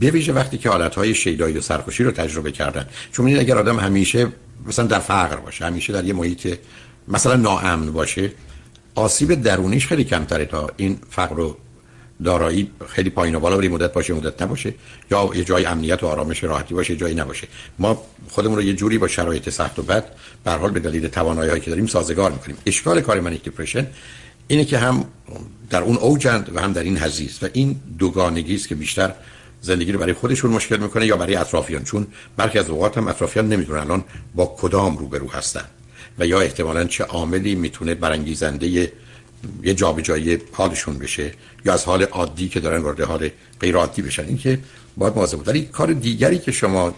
به 0.00 0.32
وقتی 0.32 0.58
که 0.58 0.68
حالتهای 0.68 1.14
شیدایی 1.14 1.58
و 1.58 1.60
سرخوشی 1.60 2.04
رو 2.04 2.10
تجربه 2.10 2.52
کردن 2.52 2.86
چون 3.12 3.36
اگر 3.38 3.58
آدم 3.58 3.78
همیشه 3.78 4.26
مثلا 4.66 4.86
در 4.86 4.98
فقر 4.98 5.36
باشه 5.36 5.66
همیشه 5.66 5.92
در 5.92 6.04
یه 6.04 6.12
محیط 6.12 6.58
مثلا 7.08 7.36
ناامن 7.36 7.92
باشه 7.92 8.30
آسیب 8.94 9.34
درونیش 9.34 9.86
خیلی 9.86 10.04
کمتره 10.04 10.44
تا 10.44 10.70
این 10.76 10.98
فقر 11.10 11.40
و 11.40 11.56
دارایی 12.24 12.70
خیلی 12.88 13.10
پایین 13.10 13.34
و 13.34 13.40
بالا 13.40 13.56
بری 13.56 13.68
مدت 13.68 13.92
باشه 13.92 14.14
مدت 14.14 14.42
نباشه. 14.42 14.74
یا 15.10 15.30
یه 15.34 15.44
جای 15.44 15.66
امنیت 15.66 16.02
و 16.02 16.06
آرامش 16.06 16.44
راحتی 16.44 16.74
باشه 16.74 16.96
جایی 16.96 17.14
نباشه. 17.14 17.48
ما 17.78 18.02
خودمون 18.28 18.56
رو 18.56 18.62
یه 18.62 18.72
جوری 18.72 18.98
با 18.98 19.08
شرایط 19.08 19.50
سخت 19.50 19.78
و 19.78 19.82
بد 19.82 20.04
به 20.44 20.50
حال 20.50 20.70
به 20.70 20.80
دلیل 20.80 21.08
توانایی 21.08 21.60
که 21.60 21.70
داریم 21.70 21.86
سازگار 21.86 22.30
می‌کنیم. 22.30 22.56
اشکال 22.66 23.00
کار 23.00 23.20
منیک 23.20 23.42
دیپرشن 23.44 23.86
اینه 24.48 24.64
که 24.64 24.78
هم 24.78 25.04
در 25.70 25.82
اون 25.82 25.96
اوجند 25.96 26.50
و 26.54 26.60
هم 26.60 26.72
در 26.72 26.82
این 26.82 26.98
حزیز 26.98 27.38
و 27.42 27.48
این 27.52 27.80
دوگانگی 27.98 28.54
است 28.54 28.68
که 28.68 28.74
بیشتر 28.74 29.14
زندگی 29.60 29.92
رو 29.92 29.98
برای 29.98 30.12
خودشون 30.12 30.50
مشکل 30.50 30.76
می‌کنه 30.76 31.06
یا 31.06 31.16
برای 31.16 31.34
اطرافیان. 31.34 31.84
چون 31.84 32.06
برخی 32.36 32.58
از 32.58 32.70
اوقات 32.70 32.98
هم 32.98 33.08
اطرافیان 33.08 33.48
نمی‌دونن 33.48 33.80
الان 33.80 34.04
با 34.34 34.54
کدام 34.58 34.96
روبرو 34.96 35.30
هستن 35.30 35.64
و 36.18 36.26
یا 36.26 36.40
احتمالا 36.40 36.84
چه 36.84 37.04
عاملی 37.04 37.54
می‌تونه 37.54 37.94
برانگیزنده 37.94 38.92
یه 39.62 39.74
جابجایی 39.74 40.38
حالشون 40.52 40.98
بشه 40.98 41.32
یا 41.64 41.74
از 41.74 41.84
حال 41.84 42.02
عادی 42.02 42.48
که 42.48 42.60
دارن 42.60 42.82
وارد 42.82 43.00
حال 43.00 43.30
غیر 43.60 43.76
عادی 43.76 44.02
بشن. 44.02 44.24
این 44.24 44.38
که 44.38 44.58
باید 44.96 45.16
مواظب 45.16 45.38
بود. 45.38 45.70
کار 45.70 45.92
دیگری 45.92 46.38
که 46.38 46.52
شما 46.52 46.94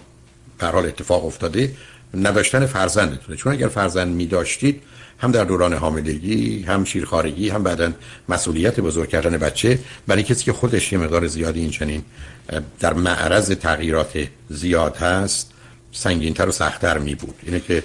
پر 0.59 0.71
حال 0.71 0.87
اتفاق 0.87 1.27
افتاده 1.27 1.73
نداشتن 2.15 2.67
فرزندتونه. 2.67 3.37
چون 3.39 3.53
اگر 3.53 3.69
فرزند 3.69 4.15
می 4.15 4.27
داشتید 4.27 4.83
هم 5.19 5.33
در 5.33 5.45
دوران 5.45 5.73
حاملگی 5.73 6.63
هم 6.63 6.85
شیرخارگی 6.85 7.49
هم 7.49 7.63
بعدا 7.63 7.93
مسئولیت 8.29 8.81
بزرگ 8.81 9.09
کردن 9.09 9.37
بچه 9.37 9.79
برای 10.07 10.23
کسی 10.23 10.45
که 10.45 10.53
خودش 10.53 10.93
یه 10.93 10.99
مقدار 10.99 11.27
زیادی 11.27 11.61
این 11.61 11.71
چنین 11.71 12.03
در 12.81 12.93
معرض 12.93 13.51
تغییرات 13.51 14.29
زیاد 14.49 14.97
هست 14.97 15.51
سنگینتر 15.93 16.49
و 16.49 16.53
سختتر 16.53 16.99
می 16.99 17.15
بود 17.15 17.35
اینه 17.43 17.61
که 17.61 17.83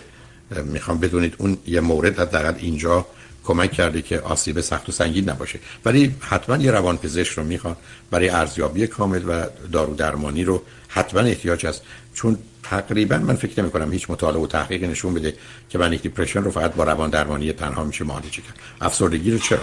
می‌خوام 0.65 0.99
بدونید 0.99 1.35
اون 1.37 1.57
یه 1.67 1.79
مورد 1.81 2.19
حداقل 2.19 2.53
اینجا 2.57 3.05
کمک 3.45 3.71
کرده 3.71 4.01
که 4.01 4.19
آسیب 4.19 4.61
سخت 4.61 4.89
و 4.89 4.91
سنگین 4.91 5.29
نباشه. 5.29 5.59
ولی 5.85 6.15
حتما 6.19 6.57
یه 6.57 6.71
روان 6.71 6.97
پزشک 6.97 7.33
رو 7.33 7.43
می‌خوان 7.43 7.75
برای 8.11 8.29
ارزیابی 8.29 8.87
کامل 8.87 9.29
و 9.29 9.45
دارو 9.71 9.93
درمانی 9.95 10.43
رو 10.43 10.61
حتما 10.87 11.21
احتیاج 11.21 11.65
است 11.65 11.83
چون 12.13 12.37
تقریبا 12.63 13.17
من 13.17 13.35
فکر 13.35 13.61
نمی 13.61 13.71
کنم 13.71 13.91
هیچ 13.91 14.09
مطالعه 14.09 14.41
و 14.41 14.47
تحقیق 14.47 14.83
نشون 14.83 15.13
بده 15.13 15.33
که 15.69 15.77
من 15.77 15.89
دیپرشن 15.89 16.43
رو 16.43 16.51
فقط 16.51 16.73
با 16.73 16.83
روان 16.83 17.09
درمانی 17.09 17.53
تنها 17.53 17.83
میشه 17.83 18.03
معالجه 18.05 18.41
کرد. 18.41 18.59
افسردگی 18.81 19.31
رو 19.31 19.37
چرا؟ 19.37 19.59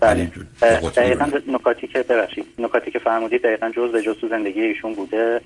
بله. 0.00 0.32
دقیقا 0.96 1.26
نکاتی 1.48 1.86
که 1.86 2.02
ببخشید 2.02 2.46
نکاتی 2.58 2.90
که 2.90 2.98
فرمودید 2.98 3.42
دقیقا 3.42 3.70
جز 3.76 3.92
به 3.92 4.02
جز 4.02 4.14
تو 4.20 4.28
زندگی 4.28 4.60
ایشون 4.60 4.94
بوده 4.94 5.40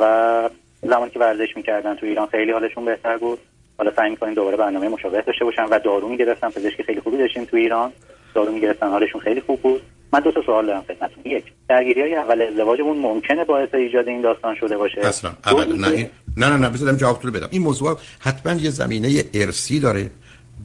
و 0.00 0.50
زمانی 0.82 1.10
که 1.10 1.18
ورزش 1.18 1.56
می‌کردن 1.56 1.94
تو 1.94 2.06
ایران 2.06 2.26
خیلی 2.26 2.52
حالشون 2.52 2.84
بهتر 2.84 3.16
بود. 3.16 3.38
حالا 3.78 3.92
سعی 3.96 4.10
می‌کنیم 4.10 4.34
دوباره 4.34 4.56
برنامه 4.56 4.88
مشابه 4.88 5.22
داشته 5.22 5.44
باشن 5.44 5.64
و 5.64 5.78
دارو 5.78 6.08
می‌گرفتن 6.08 6.50
پزشکی 6.50 6.82
خیلی 6.82 7.00
خوبی 7.00 7.18
داشتیم 7.18 7.44
تو 7.44 7.56
ایران. 7.56 7.92
دارو 8.34 8.52
می‌گرفتن 8.52 8.88
حالشون 8.88 9.20
خیلی 9.20 9.40
خوب 9.40 9.62
بود. 9.62 9.82
من 10.12 10.20
دو 10.20 10.32
تا 10.32 10.42
سوال 10.46 10.66
دارم 10.66 10.82
خدمتتون. 10.82 11.22
یک 11.24 11.44
درگیری 11.68 12.00
های 12.00 12.14
اول 12.14 12.42
ازدواجمون 12.42 12.98
ممکنه 12.98 13.44
باعث 13.44 13.74
ایجاد 13.74 14.08
این 14.08 14.20
داستان 14.20 14.54
شده 14.54 14.76
باشه؟ 14.76 15.00
اصلا 15.06 15.30
نه 15.46 16.10
نه 16.36 16.48
نه 16.48 16.56
نه 16.56 16.68
بذارم 16.68 16.96
جواب 16.96 17.20
تو 17.20 17.30
بدم. 17.30 17.48
این 17.50 17.62
موضوع 17.62 17.98
حتما 18.20 18.52
یه 18.52 18.70
زمینه 18.70 19.24
ارسی 19.34 19.80
داره. 19.80 20.10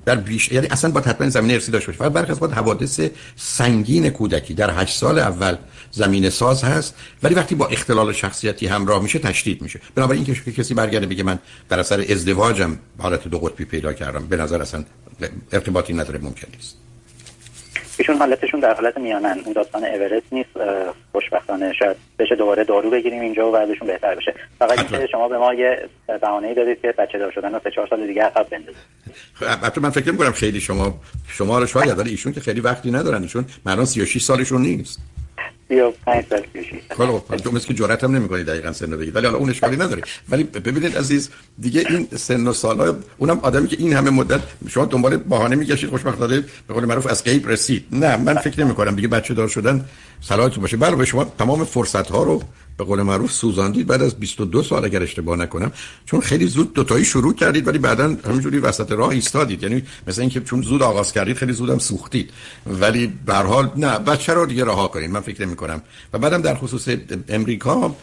در 0.05 0.15
بیش 0.15 0.51
یعنی 0.51 0.67
اصلا 0.67 0.91
با 0.91 1.01
حتما 1.01 1.29
زمینه 1.29 1.53
ارسی 1.53 1.71
داشته 1.71 1.87
باشه. 1.87 1.99
فقط 1.99 2.11
برخلاف 2.11 2.43
از 2.43 2.51
حوادث 2.51 2.99
سنگین 3.35 4.09
کودکی. 4.09 4.53
در 4.53 4.81
هشت 4.81 4.97
سال 4.97 5.19
اول 5.19 5.55
زمینه 5.91 6.29
ساز 6.29 6.63
هست 6.63 6.95
ولی 7.23 7.35
وقتی 7.35 7.55
با 7.55 7.67
اختلال 7.67 8.13
شخصیتی 8.13 8.67
همراه 8.67 9.03
میشه 9.03 9.19
تشدید 9.19 9.61
میشه. 9.61 9.81
بنابراین 9.95 10.23
که 10.23 10.51
کسی 10.51 10.73
برگرده 10.73 11.05
بگه 11.05 11.23
من 11.23 11.39
در 11.69 11.79
اثر 11.79 12.05
ازدواجم 12.09 12.77
حالت 12.97 13.27
دو 13.27 13.39
قطبی 13.39 13.65
پیدا 13.65 13.93
کردم 13.93 14.25
به 14.25 14.37
نظر 14.37 14.61
اصلا 14.61 14.85
ارتباطی 15.51 15.93
نداره 15.93 16.19
ممکن 16.19 16.47
نیست. 16.55 16.80
ایشون 17.97 18.17
حالتشون 18.17 18.59
در 18.59 18.73
حالت 18.73 18.97
میانن. 18.97 19.39
این 19.45 19.53
داستان 19.53 19.83
اورست 19.83 20.33
نیست 20.33 20.49
خوشبختانه. 21.11 21.73
شاید 21.73 21.97
بشه 22.19 22.35
دوباره 22.35 22.63
دارو 22.63 22.89
بگیریم 22.89 23.21
اینجا 23.21 23.49
و 23.49 23.51
بعدشون 23.51 23.87
بهتر 23.87 24.15
بشه. 24.15 24.33
فقط 24.59 24.87
که 24.87 25.07
شما 25.11 25.27
به 25.27 25.37
ما 25.37 25.53
یه 25.53 25.89
بهانه 26.21 26.53
دادید 26.53 26.81
که 26.81 26.93
بچه 26.97 27.17
دار 27.17 27.31
شدن 27.31 27.55
و 27.55 27.59
3 27.63 27.71
4 27.71 27.87
سال 27.87 28.07
دیگه 28.07 28.23
عقب 28.23 28.47
بندازید. 28.49 28.81
البته 29.41 29.81
من 29.81 29.89
فکر 29.89 30.11
می‌کنم 30.11 30.31
خیلی 30.31 30.61
شما 30.61 30.99
شما 31.27 31.59
رو 31.59 31.65
شاید 31.65 31.99
ولی 31.99 32.09
ایشون 32.09 32.33
که 32.33 32.41
خیلی 32.41 32.61
وقتی 32.61 32.91
ندارن. 32.91 33.21
ایشون 33.21 33.45
معنا 33.65 33.85
36 33.85 34.21
سالشون 34.21 34.61
نیست. 34.61 34.99
35 35.71 36.25
سال 36.29 36.43
خب 36.97 37.35
تو 37.37 37.51
مثل 37.51 37.67
که 37.67 37.73
جرأت 37.73 38.03
هم 38.03 38.15
نمی‌کنی 38.15 38.43
دقیقاً 38.43 38.71
سن 38.71 38.97
بگید 38.97 39.15
ولی 39.15 39.25
حالا 39.25 39.37
اون 39.37 39.49
اشکالی 39.49 39.77
نداره 39.77 40.01
ولی 40.29 40.43
ببینید 40.43 40.97
عزیز 40.97 41.29
دیگه 41.59 41.83
این 41.89 42.07
سن 42.15 42.47
و 42.47 42.53
سالا 42.53 42.95
اونم 43.17 43.39
آدمی 43.39 43.67
که 43.67 43.77
این 43.79 43.93
همه 43.93 44.09
مدت 44.09 44.41
شما 44.69 44.85
دنبال 44.85 45.17
بهانه 45.17 45.55
میگشید 45.55 45.89
خوشبختانه 45.89 46.43
به 46.67 46.73
قول 46.73 46.85
معروف 46.85 47.07
از 47.07 47.23
غیب 47.23 47.47
رسید. 47.47 47.85
نه 47.91 48.17
من 48.17 48.35
فکر 48.35 48.63
نمی 48.63 48.73
کنم 48.73 48.95
دیگه 48.95 49.07
بچه 49.07 49.33
دار 49.33 49.47
شدن 49.47 49.85
صلاحتون 50.21 50.61
باشه. 50.61 50.77
بله 50.77 50.95
به 50.95 51.05
شما 51.05 51.25
تمام 51.25 51.65
فرصت 51.65 52.11
ها 52.11 52.23
رو 52.23 52.43
به 52.77 52.83
قول 52.83 53.01
معروف 53.01 53.31
سوزاندید. 53.31 53.87
بعد 53.87 54.01
از 54.01 54.15
22 54.15 54.63
سال 54.63 54.85
اگر 54.85 55.03
اشتباه 55.03 55.37
نکنم 55.37 55.71
چون 56.05 56.21
خیلی 56.21 56.47
زود 56.47 56.73
دوتایی 56.73 57.05
شروع 57.05 57.33
کردید 57.33 57.67
ولی 57.67 57.77
بعدا 57.77 58.15
همینجوری 58.25 58.59
وسط 58.59 58.91
راه 58.91 59.09
ایستادید. 59.09 59.63
یعنی 59.63 59.83
مثل 60.07 60.21
اینکه 60.21 60.41
چون 60.41 60.61
زود 60.61 60.83
آغاز 60.83 61.13
کردید 61.13 61.37
خیلی 61.37 61.53
زودم 61.53 61.77
سوختید. 61.77 62.31
ولی 62.65 63.13
به 63.25 63.33
حال 63.33 63.71
نه 63.75 63.99
بچه 63.99 64.33
رو 64.33 64.45
دیگه 64.45 64.65
رها 64.65 64.87
کنید. 64.87 65.09
من 65.09 65.19
فکر 65.19 65.45
نمی 65.45 65.55
کنم 65.55 65.81
و 66.13 66.19
بعدم 66.19 66.41
در 66.41 66.55
خصوص 66.55 66.89
امریکا 67.29 67.95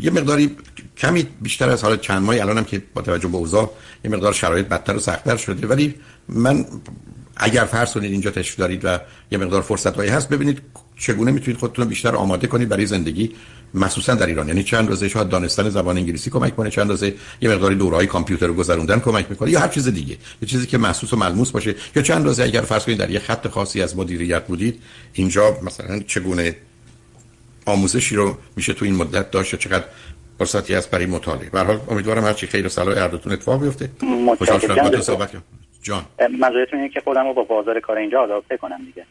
یه 0.00 0.10
مقداری 0.10 0.56
کمی 0.96 1.26
بیشتر 1.40 1.70
از 1.70 1.84
حال 1.84 1.96
چند 1.96 2.22
ماهی 2.22 2.40
الانم 2.40 2.64
که 2.64 2.82
با 2.94 3.02
توجه 3.02 3.28
به 3.28 3.36
اوضاع 3.36 3.70
یه 4.04 4.10
مقدار 4.10 4.32
شرایط 4.32 4.66
بدتر 4.66 4.96
و 4.96 4.98
سختتر 4.98 5.36
شده. 5.36 5.66
ولی 5.66 5.94
من 6.28 6.64
اگر 7.36 7.64
فرض 7.64 7.92
کنید 7.92 8.12
اینجا 8.12 8.30
تشریف 8.30 8.56
دارید 8.56 8.84
و 8.84 8.98
یه 9.30 9.38
مقدار 9.38 9.62
فرصت 9.62 9.96
هایی 9.96 10.10
هست 10.10 10.28
ببینید 10.28 10.62
چگونه 10.96 11.32
می‌تونید 11.32 11.60
خودتون 11.60 11.88
بیشتر 11.88 12.14
آماده 12.16 12.46
کنید 12.46 12.68
برای 12.68 12.86
زندگی 12.86 13.32
مخصوصا 13.74 14.14
در 14.14 14.26
ایران؟ 14.26 14.48
یعنی 14.48 14.62
چند 14.62 14.88
روزه 14.88 15.08
شاید 15.08 15.28
دانستن 15.28 15.68
زبان 15.68 15.96
انگلیسی 15.96 16.30
کمک 16.30 16.56
کنه 16.56 16.70
چند 16.70 16.90
روزه 16.90 17.14
یه 17.40 17.50
مقداری 17.50 17.74
دورهای 17.74 18.06
کامپیوتر 18.06 18.46
رو 18.46 18.54
گذروندن 18.54 19.00
کمک 19.00 19.26
می‌کنه 19.30 19.50
یا 19.50 19.60
هر 19.60 19.68
چیز 19.68 19.88
دیگه 19.88 20.16
یه 20.42 20.48
چیزی 20.48 20.66
که 20.66 20.78
محسوس 20.78 21.12
و 21.12 21.16
ملموس 21.16 21.50
باشه. 21.50 21.74
یا 21.96 22.02
چند 22.02 22.26
روزه 22.26 22.42
اگر 22.42 22.60
فرض 22.60 22.84
کنید 22.84 22.98
در 22.98 23.10
یه 23.10 23.18
خط 23.18 23.48
خاصی 23.48 23.82
از 23.82 23.96
مدیریت 23.96 24.46
بودید 24.46 24.82
اینجا 25.12 25.56
مثلا 25.62 26.00
چگونه 26.06 26.56
آموزشی 27.66 28.16
رو 28.16 28.36
میشه 28.56 28.72
تو 28.72 28.84
این 28.84 28.94
مدت 28.94 29.30
داشت 29.30 29.56
چقدر 29.56 29.84
فرصتی 30.38 30.74
از 30.74 30.86
برای 30.86 31.06
مطالعه؟ 31.06 31.50
به 31.50 31.60
حال 31.60 31.80
امیدوارم 31.88 32.24
هر 32.24 32.32
چی 32.32 32.46
خیر 32.46 32.66
و 32.66 32.68
صلاح 32.68 32.98
هر 32.98 33.08
دوتون 33.08 33.32
اتفاق 33.32 33.62
بیفته. 33.62 33.90
خوشحال 34.38 34.58
شدم 34.58 34.90
با 34.90 35.00
صحبت 35.00 35.30
جان. 35.82 36.04
منظورتون 36.40 36.78
اینه 36.78 36.88
که 36.88 37.00
خودم 37.00 37.26
رو 37.26 37.34
با 37.34 37.44
بازار 37.44 37.80
کار 37.80 37.98
اینجا 37.98 38.20
آداپته 38.20 38.56
کنم 38.56 38.78
دیگه. 38.86 39.06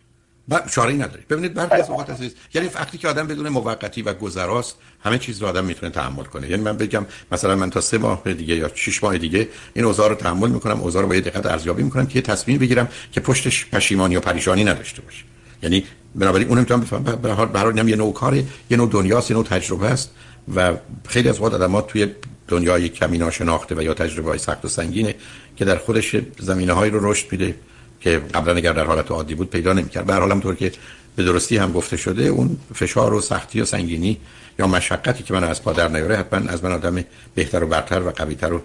با 0.48 0.60
چاره 0.72 0.94
نداری. 0.94 1.24
ببینید 1.30 1.54
برخی 1.54 1.76
از 1.76 1.90
اوقات 1.90 2.10
عزیز 2.10 2.36
یعنی 2.54 2.68
وقتی 2.68 2.98
که 2.98 3.08
آدم 3.08 3.28
بدون 3.28 3.50
موقتی 3.50 4.02
و 4.02 4.14
گذراست 4.14 4.76
همه 5.04 5.18
چیز 5.18 5.42
رو 5.42 5.48
آدم 5.48 5.66
می‌تونه 5.66 5.92
تحمل 5.92 6.24
کنه. 6.24 6.50
یعنی 6.50 6.64
من 6.64 6.78
بگم 6.78 7.06
مثلا 7.32 7.56
من 7.56 7.70
تا 7.70 7.82
سه 7.82 7.98
ماه 7.98 8.34
دیگه 8.34 8.56
یا 8.56 8.72
6 8.76 9.04
ماه 9.04 9.18
دیگه 9.18 9.50
این 9.74 9.86
اوضاع 9.86 10.10
رو 10.10 10.16
تحمل 10.16 10.50
می‌کنم 10.50 10.82
اوضاع 10.82 11.02
رو 11.02 11.08
با 11.08 11.16
دقت 11.16 11.46
ارزیابی 11.46 11.84
می‌کنم 11.84 12.06
که 12.06 12.16
یه 12.16 12.22
تصمیم 12.22 12.58
بگیرم 12.58 12.88
که 13.12 13.22
پشتش 13.22 13.66
پشیمانی 13.66 14.14
یا 14.14 14.20
پریشانی 14.20 14.64
نداشته 14.64 15.02
باشه. 15.02 15.24
یعنی 15.64 15.86
بنابراین 16.16 16.48
اونم 16.48 16.62
می‌تونم 16.62 16.82
بفهمم 16.82 17.04
به 17.04 17.36
هر 17.36 17.46
حال 17.46 17.90
یه 17.90 17.96
نوع 17.96 18.14
کاره 18.14 18.44
یه 18.70 18.78
نوع 18.78 18.90
دنیاست 18.92 19.32
یه 19.32 19.44
تجربه 19.44 19.88
است 19.88 20.12
و 20.56 20.74
خیلی 21.08 21.30
از 21.30 21.42
وقت 21.42 21.54
آدم‌ها 21.54 21.82
توی 21.82 22.08
دنیای 22.48 22.90
کمی 22.90 23.18
ناشناخته 23.18 23.76
و 23.76 23.82
یا 23.82 23.94
تجربه 23.94 24.30
های 24.30 24.40
سخت 24.40 24.66
و 24.66 24.68
سنگینه 24.68 25.16
که 25.56 25.66
در 25.66 25.78
خودش 25.78 26.16
زمینه 26.40 26.74
هایی 26.74 26.92
رو 26.92 27.12
رشد 27.12 27.32
میده. 27.32 27.56
که 28.04 28.22
قبلا 28.34 28.56
اگر 28.56 28.74
در 28.74 28.84
حالت 28.84 29.12
عادی 29.12 29.36
بود 29.36 29.50
پیدا 29.50 29.74
نمی‌کرد. 29.74 30.06
به 30.06 30.14
هر 30.14 30.20
حال 30.20 30.40
طور 30.40 30.56
که 30.56 30.72
به 31.16 31.24
درستی 31.24 31.58
هم 31.58 31.72
گفته 31.72 31.98
شده 31.98 32.24
اون 32.24 32.58
فشار 32.76 33.14
و 33.14 33.22
سختی 33.22 33.62
و 33.62 33.66
سنگینی 33.66 34.18
یا 34.60 34.68
مشقتی 34.68 35.24
که 35.24 35.34
من 35.34 35.44
از 35.44 35.64
پا 35.64 35.74
در 35.74 35.88
نیاره 35.88 36.16
حتما 36.16 36.50
از 36.50 36.64
من 36.64 36.72
آدم 36.72 37.04
بهتر 37.36 37.64
و 37.64 37.68
برتر 37.68 38.02
و 38.02 38.12
قویتر 38.12 38.54
و 38.54 38.62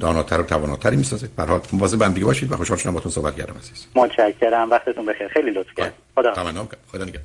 داناتر 0.00 0.40
و 0.40 0.42
تواناتری 0.42 0.96
می‌سازه. 0.96 1.28
به 1.36 1.42
هر 1.42 1.48
حال 1.48 1.60
مواظب 1.72 2.02
هم 2.02 2.12
دیگه 2.12 2.26
باشید 2.26 2.52
و 2.52 2.56
خوشحال 2.56 2.78
شدم 2.78 2.90
باهاتون 2.90 3.12
صحبت 3.12 3.36
کردم 3.36 3.54
عزیز. 3.58 3.86
متشکرم. 3.94 4.70
وقتتون 4.70 5.06
بخیر. 5.06 5.28
خیلی 5.28 5.50
لطف 5.50 5.68
کردید 5.76 5.92
خدا. 6.14 6.32
تمام 6.32 6.68
خدا 6.92 7.04
نگهدار. 7.04 7.22